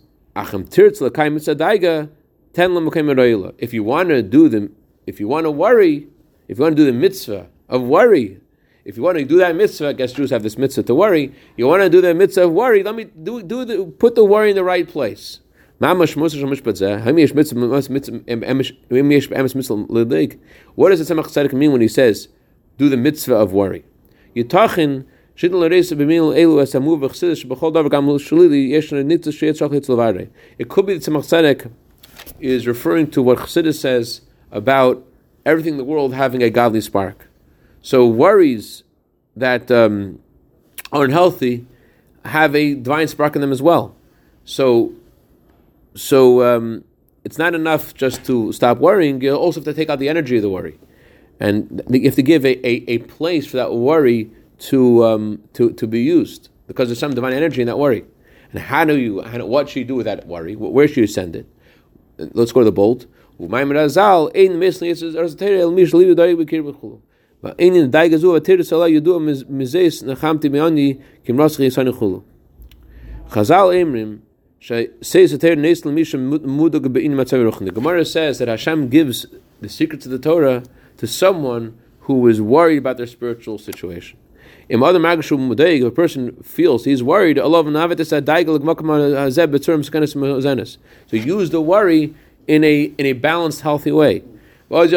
If 3.57 3.73
you 3.73 3.83
want 3.83 4.09
to 4.09 4.21
do 4.21 4.49
the, 4.49 4.71
if 5.05 5.19
you 5.19 5.27
want 5.27 5.45
to 5.45 5.51
worry, 5.51 6.07
if 6.47 6.57
you 6.57 6.63
want 6.63 6.75
to 6.75 6.81
do 6.81 6.85
the 6.85 6.97
mitzvah 6.97 7.47
of 7.69 7.83
worry, 7.83 8.39
if 8.83 8.97
you 8.97 9.03
want 9.03 9.17
to 9.17 9.25
do 9.25 9.37
that 9.37 9.55
mitzvah, 9.55 9.89
I 9.89 9.93
guess 9.93 10.11
Jews 10.11 10.31
have 10.31 10.43
this 10.43 10.57
mitzvah 10.57 10.83
to 10.83 10.95
worry. 10.95 11.33
You 11.55 11.67
want 11.67 11.83
to 11.83 11.89
do 11.89 12.01
the 12.01 12.13
mitzvah 12.13 12.45
of 12.45 12.51
worry, 12.51 12.83
let 12.83 12.95
me 12.95 13.05
do, 13.05 13.43
do 13.43 13.63
the, 13.63 13.85
put 13.85 14.15
the 14.15 14.25
worry 14.25 14.49
in 14.49 14.55
the 14.55 14.63
right 14.63 14.87
place. 14.87 15.39
What 15.83 15.99
does 15.99 16.15
the 20.99 21.13
Tzemach 21.13 21.27
Tzedek 21.27 21.53
mean 21.53 21.71
when 21.73 21.81
he 21.81 21.89
says, 21.89 22.29
do 22.77 22.87
the 22.87 22.95
mitzvah 22.95 23.35
of 23.35 23.51
worry? 23.51 23.83
It 24.33 24.49
could 24.49 24.63
be 24.63 24.71
that 30.93 31.03
Tzemach 31.03 31.25
Tzedek 31.25 31.71
is 32.39 32.65
referring 32.65 33.11
to 33.11 33.21
what 33.21 33.39
Chassidus 33.39 33.79
says 33.79 34.21
about 34.51 35.05
everything 35.45 35.73
in 35.73 35.77
the 35.77 35.83
world 35.83 36.13
having 36.13 36.41
a 36.41 36.49
godly 36.49 36.79
spark. 36.79 37.27
So 37.81 38.07
worries 38.07 38.83
that 39.35 39.69
um, 39.69 40.19
are 40.93 41.03
unhealthy 41.03 41.65
have 42.23 42.55
a 42.55 42.75
divine 42.75 43.07
spark 43.09 43.35
in 43.35 43.41
them 43.41 43.51
as 43.51 43.61
well. 43.61 43.95
So, 44.45 44.93
so 45.95 46.43
um, 46.43 46.83
it's 47.23 47.37
not 47.37 47.55
enough 47.55 47.93
just 47.93 48.25
to 48.25 48.51
stop 48.51 48.79
worrying. 48.79 49.21
You 49.21 49.35
also 49.35 49.59
have 49.59 49.65
to 49.65 49.73
take 49.73 49.89
out 49.89 49.99
the 49.99 50.09
energy 50.09 50.37
of 50.37 50.41
the 50.41 50.49
worry, 50.49 50.79
and 51.39 51.81
you 51.89 52.03
have 52.05 52.15
to 52.15 52.23
give 52.23 52.45
a, 52.45 52.65
a, 52.67 52.83
a 52.87 52.97
place 52.99 53.45
for 53.45 53.57
that 53.57 53.73
worry 53.73 54.31
to 54.59 55.03
um, 55.05 55.43
to 55.53 55.71
to 55.71 55.87
be 55.87 56.01
used 56.01 56.49
because 56.67 56.87
there's 56.89 56.99
some 56.99 57.13
divine 57.13 57.33
energy 57.33 57.61
in 57.61 57.67
that 57.67 57.77
worry. 57.77 58.05
And 58.51 58.61
how 58.61 58.85
do 58.85 58.97
you? 58.97 59.21
How 59.21 59.45
what 59.45 59.69
should 59.69 59.79
you 59.79 59.85
do 59.85 59.95
with 59.95 60.05
that 60.05 60.27
worry? 60.27 60.55
Where 60.55 60.87
should 60.87 60.97
you 60.97 61.07
send 61.07 61.35
it? 61.35 61.47
Let's 62.17 62.51
go 62.51 62.61
to 62.61 62.65
the 62.65 62.71
bolt. 62.71 63.07
Chazal 73.29 73.73
the 74.65 74.87
Gemara 77.73 78.05
says 78.05 78.39
that 78.39 78.47
Hashem 78.47 78.87
gives 78.87 79.25
the 79.59 79.67
secrets 79.67 80.05
of 80.05 80.11
the 80.13 80.19
Torah 80.19 80.63
to 80.95 81.05
someone 81.05 81.77
who 82.01 82.25
is 82.29 82.41
worried 82.41 82.77
about 82.77 82.95
their 82.95 83.07
spiritual 83.07 83.57
situation. 83.57 84.17
In 84.69 84.81
other 84.81 84.99
magashu 84.99 85.37
mudeig, 85.37 85.85
a 85.85 85.91
person 85.91 86.37
feels 86.43 86.85
he's 86.85 87.03
worried, 87.03 87.35
so 87.35 87.45
use 91.11 91.49
the 91.49 91.61
worry 91.61 92.13
in 92.47 92.63
a 92.63 92.83
in 92.97 93.05
a 93.05 93.13
balanced, 93.13 93.61
healthy 93.61 93.91
way. 93.91 94.23
And 94.69 94.89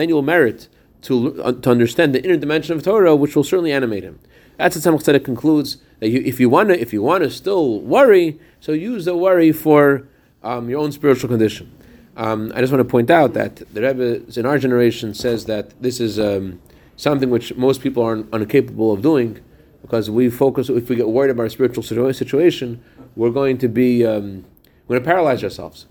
then 0.00 0.08
you 0.08 0.14
will 0.14 0.22
merit 0.22 0.68
to, 1.02 1.42
uh, 1.42 1.52
to 1.52 1.70
understand 1.70 2.14
the 2.14 2.24
inner 2.24 2.36
dimension 2.36 2.74
of 2.76 2.82
Torah, 2.82 3.14
which 3.14 3.36
will 3.36 3.44
certainly 3.44 3.72
animate 3.72 4.02
him. 4.02 4.18
That's 4.56 4.76
what 4.76 4.84
Tzemach 4.94 5.04
Tzedek 5.04 5.24
concludes 5.24 5.78
that 6.00 6.08
you, 6.08 6.22
if 6.24 6.40
you 6.40 6.48
want 6.48 6.70
to, 6.70 6.80
if 6.80 6.92
you 6.92 7.02
want 7.02 7.24
to 7.24 7.30
still 7.30 7.80
worry, 7.80 8.38
so 8.60 8.72
use 8.72 9.04
the 9.04 9.16
worry 9.16 9.52
for 9.52 10.08
um, 10.42 10.68
your 10.70 10.80
own 10.80 10.92
spiritual 10.92 11.28
condition. 11.28 11.72
Um, 12.16 12.52
I 12.54 12.60
just 12.60 12.72
want 12.72 12.80
to 12.80 12.90
point 12.90 13.10
out 13.10 13.34
that 13.34 13.56
the 13.74 13.82
Rebbe 13.82 14.38
in 14.38 14.46
our 14.46 14.58
generation 14.58 15.12
says 15.12 15.44
that 15.46 15.80
this 15.82 16.00
is 16.00 16.18
um, 16.18 16.60
something 16.96 17.28
which 17.28 17.54
most 17.56 17.82
people 17.82 18.02
are 18.02 18.16
incapable 18.32 18.92
of 18.92 19.02
doing 19.02 19.40
because 19.82 20.08
we 20.08 20.30
focus. 20.30 20.70
If 20.70 20.88
we 20.88 20.96
get 20.96 21.08
worried 21.08 21.30
about 21.30 21.44
our 21.44 21.48
spiritual 21.50 21.82
situation, 21.82 22.82
we're 23.14 23.30
going 23.30 23.58
to 23.58 23.68
be 23.68 24.06
um, 24.06 24.46
we're 24.88 24.96
going 24.96 25.04
to 25.04 25.06
paralyze 25.06 25.44
ourselves. 25.44 25.86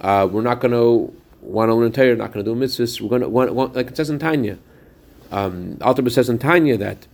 Uh, 0.00 0.28
we're 0.30 0.42
not 0.42 0.60
going 0.60 0.72
to 0.72 1.14
want 1.40 1.70
to 1.70 1.74
learn 1.74 1.92
Torah, 1.92 2.16
not 2.16 2.32
going 2.32 2.44
to 2.44 2.54
do 2.54 2.58
mitzvahs. 2.58 3.00
We're 3.00 3.08
going 3.08 3.22
to 3.22 3.28
want, 3.28 3.54
want, 3.54 3.76
like 3.76 3.88
it 3.88 3.96
says 3.96 4.10
in 4.10 4.18
Tanya. 4.18 4.58
Um, 5.30 5.78
Alter 5.80 6.08
says 6.10 6.28
in 6.28 6.38
Tanya 6.38 6.76
that 6.78 7.06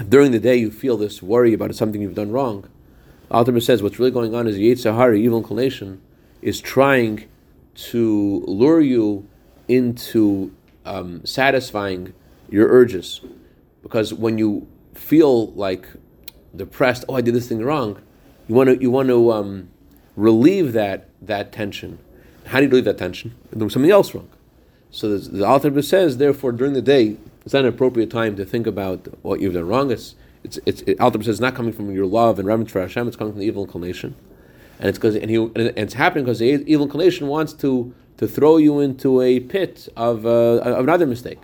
if 0.00 0.08
during 0.08 0.32
the 0.32 0.40
day 0.40 0.56
you 0.56 0.70
feel 0.70 0.96
this 0.96 1.22
worry 1.22 1.52
about 1.52 1.74
something 1.74 2.00
you've 2.00 2.14
done 2.14 2.32
wrong, 2.32 2.68
Alter 3.30 3.60
says 3.60 3.82
what's 3.82 3.98
really 3.98 4.10
going 4.10 4.34
on 4.34 4.46
is 4.46 4.56
the 4.56 4.72
Yetzer 4.72 5.18
evil 5.18 5.38
inclination, 5.38 6.00
is 6.40 6.60
trying 6.60 7.28
to 7.74 8.42
lure 8.46 8.80
you 8.80 9.28
into 9.68 10.52
um, 10.86 11.24
satisfying 11.26 12.14
your 12.48 12.68
urges. 12.68 13.20
Because 13.82 14.12
when 14.14 14.38
you 14.38 14.66
feel 14.94 15.52
like 15.52 15.86
depressed, 16.56 17.04
oh, 17.08 17.14
I 17.14 17.20
did 17.20 17.34
this 17.34 17.48
thing 17.48 17.62
wrong, 17.62 18.00
you 18.48 18.54
want 18.54 18.70
to 18.70 18.80
you 18.80 18.90
want 18.90 19.08
to 19.08 19.32
um, 19.32 19.68
relieve 20.16 20.72
that 20.72 21.08
that 21.20 21.52
tension. 21.52 21.98
How 22.46 22.58
do 22.58 22.64
you 22.64 22.70
relieve 22.70 22.86
that 22.86 22.98
tension? 22.98 23.34
Doing 23.56 23.70
something 23.70 23.90
else 23.90 24.14
wrong. 24.14 24.28
So 24.90 25.16
the, 25.16 25.30
the 25.30 25.46
author 25.46 25.82
says, 25.82 26.16
therefore, 26.16 26.50
during 26.52 26.72
the 26.72 26.82
day, 26.82 27.18
it's 27.50 27.54
not 27.54 27.64
an 27.64 27.74
appropriate 27.74 28.10
time 28.10 28.36
to 28.36 28.44
think 28.44 28.68
about 28.68 29.08
what 29.24 29.40
you've 29.40 29.54
done 29.54 29.66
wrong. 29.66 29.90
It's, 29.90 30.14
it's, 30.44 30.60
it's 30.66 30.82
it, 30.82 30.98
says 31.00 31.26
it's 31.26 31.40
not 31.40 31.56
coming 31.56 31.72
from 31.72 31.90
your 31.90 32.06
love 32.06 32.38
and 32.38 32.46
reverence 32.46 32.70
for 32.70 32.80
Hashem. 32.80 33.08
It's 33.08 33.16
coming 33.16 33.32
from 33.32 33.40
the 33.40 33.46
evil 33.48 33.64
inclination, 33.64 34.14
and 34.78 34.88
it's 34.88 34.98
because 34.98 35.16
and, 35.16 35.28
he, 35.28 35.34
and 35.34 35.56
it's 35.56 35.94
happening 35.94 36.24
because 36.24 36.38
the 36.38 36.46
evil 36.46 36.86
inclination 36.86 37.26
wants 37.26 37.52
to 37.54 37.92
to 38.18 38.28
throw 38.28 38.56
you 38.58 38.78
into 38.78 39.20
a 39.20 39.40
pit 39.40 39.88
of, 39.96 40.24
uh, 40.26 40.58
of 40.58 40.84
another 40.84 41.06
mistake. 41.06 41.40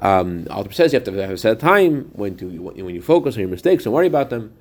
Um, 0.00 0.46
Alter 0.50 0.70
says 0.70 0.92
you 0.92 1.00
have 1.00 1.04
to 1.06 1.12
have 1.20 1.30
a 1.30 1.36
set 1.36 1.58
time 1.58 2.10
when 2.12 2.36
to 2.36 2.46
when 2.46 2.94
you 2.94 3.02
focus 3.02 3.34
on 3.34 3.40
your 3.40 3.48
mistakes 3.48 3.86
and 3.86 3.92
worry 3.92 4.06
about 4.06 4.30
them. 4.30 4.52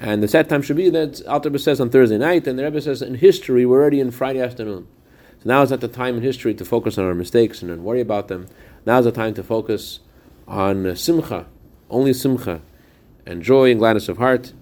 And 0.00 0.22
the 0.22 0.28
set 0.28 0.48
time 0.48 0.62
should 0.62 0.78
be 0.78 0.88
that 0.88 1.20
Alter 1.26 1.58
says 1.58 1.82
on 1.82 1.90
Thursday 1.90 2.16
night, 2.16 2.46
and 2.46 2.58
the 2.58 2.64
Rebbe 2.64 2.80
says 2.80 3.02
in 3.02 3.16
history 3.16 3.66
we're 3.66 3.82
already 3.82 4.00
in 4.00 4.10
Friday 4.10 4.40
afternoon. 4.40 4.88
So 5.42 5.50
now 5.50 5.60
is 5.60 5.70
not 5.70 5.82
the 5.82 5.88
time 5.88 6.16
in 6.16 6.22
history 6.22 6.54
to 6.54 6.64
focus 6.64 6.96
on 6.96 7.04
our 7.04 7.14
mistakes 7.14 7.60
and 7.60 7.84
worry 7.84 8.00
about 8.00 8.28
them. 8.28 8.48
Now 8.88 9.00
is 9.00 9.04
the 9.04 9.12
time 9.12 9.34
to 9.34 9.42
focus 9.42 10.00
on 10.46 10.96
simcha, 10.96 11.44
only 11.90 12.14
simcha, 12.14 12.62
and 13.26 13.42
joy 13.42 13.70
and 13.70 13.78
gladness 13.78 14.08
of 14.08 14.16
heart. 14.16 14.54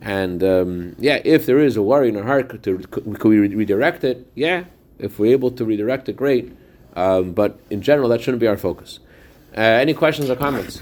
And 0.00 0.40
um, 0.44 0.94
yeah, 1.00 1.20
if 1.24 1.46
there 1.46 1.58
is 1.58 1.76
a 1.76 1.82
worry 1.82 2.08
in 2.10 2.16
our 2.16 2.22
heart, 2.22 2.62
to, 2.62 2.78
could 2.78 3.24
we 3.24 3.40
redirect 3.40 4.04
it? 4.04 4.30
Yeah, 4.36 4.66
if 5.00 5.18
we're 5.18 5.32
able 5.32 5.50
to 5.50 5.64
redirect 5.64 6.08
it, 6.08 6.14
great. 6.14 6.56
Um, 6.94 7.32
but 7.32 7.58
in 7.70 7.82
general, 7.82 8.08
that 8.10 8.20
shouldn't 8.20 8.40
be 8.40 8.46
our 8.46 8.56
focus. 8.56 9.00
Uh, 9.56 9.62
any 9.62 9.94
questions 9.94 10.30
or 10.30 10.36
comments? 10.36 10.80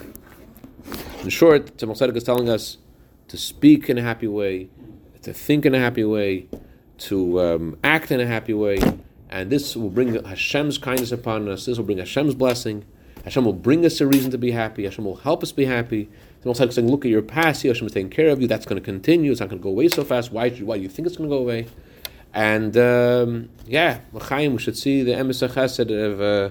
In 1.23 1.31
short, 1.31 1.79
Tzemach 1.79 2.15
is 2.15 2.23
telling 2.23 2.51
us 2.51 2.77
to 3.29 3.39
speak 3.39 3.89
in 3.89 3.97
a 3.97 4.03
happy 4.03 4.29
way, 4.29 4.69
to 5.23 5.33
think 5.33 5.65
in 5.65 5.75
a 5.75 5.79
happy 5.79 6.05
way, 6.05 6.49
to 6.99 7.41
um, 7.41 7.79
act 7.83 8.11
in 8.11 8.21
a 8.21 8.27
happy 8.27 8.53
way, 8.53 8.79
and 9.31 9.49
this 9.49 9.77
will 9.77 9.90
bring 9.90 10.23
Hashem's 10.25 10.77
kindness 10.77 11.12
upon 11.12 11.49
us. 11.49 11.64
This 11.64 11.79
will 11.79 11.85
bring 11.85 11.99
Hashem's 11.99 12.35
blessing. 12.35 12.85
Hashem 13.25 13.45
will 13.45 13.53
bring 13.53 13.85
us 13.87 14.01
a 14.01 14.07
reason 14.07 14.31
to 14.33 14.38
be 14.38 14.51
happy. 14.51 14.85
Hashem 14.85 15.05
will 15.05 15.16
help 15.16 15.43
us 15.43 15.53
be 15.53 15.64
happy. 15.64 16.09
It's 16.37 16.47
almost 16.47 16.61
like 16.61 16.73
saying, 16.73 16.90
"Look 16.90 17.05
at 17.05 17.11
your 17.11 17.23
past. 17.23 17.62
Hashem 17.62 17.87
is 17.87 17.93
taking 17.93 18.11
care 18.11 18.29
of 18.29 18.40
you. 18.43 18.49
That's 18.49 18.66
going 18.66 18.81
to 18.81 18.85
continue. 18.85 19.31
It's 19.31 19.40
not 19.40 19.49
going 19.49 19.61
to 19.61 19.62
go 19.62 19.71
away 19.71 19.88
so 19.88 20.05
fast. 20.05 20.33
Why? 20.33 20.51
Why 20.51 20.77
do 20.77 20.83
you 20.83 20.88
think 20.88 21.07
it's 21.07 21.16
going 21.16 21.31
to 21.31 21.37
go 21.37 21.43
away?" 21.43 21.66
And 22.35 22.77
um, 22.77 23.51
yeah, 23.66 24.01
we 24.12 24.59
should 24.59 24.77
see 24.77 25.03
the 25.03 25.12
emes 25.12 25.43
of 25.43 26.21
uh, 26.21 26.51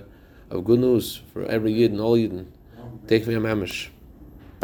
of 0.50 0.64
good 0.64 0.80
news 0.80 1.22
for 1.34 1.46
every 1.46 1.74
yid 1.74 1.92
and 1.92 2.02
all 2.02 2.18
yid. 2.18 2.52
Take 3.08 3.28
me 3.28 3.34
a 3.34 3.40
mamish. 3.40 3.90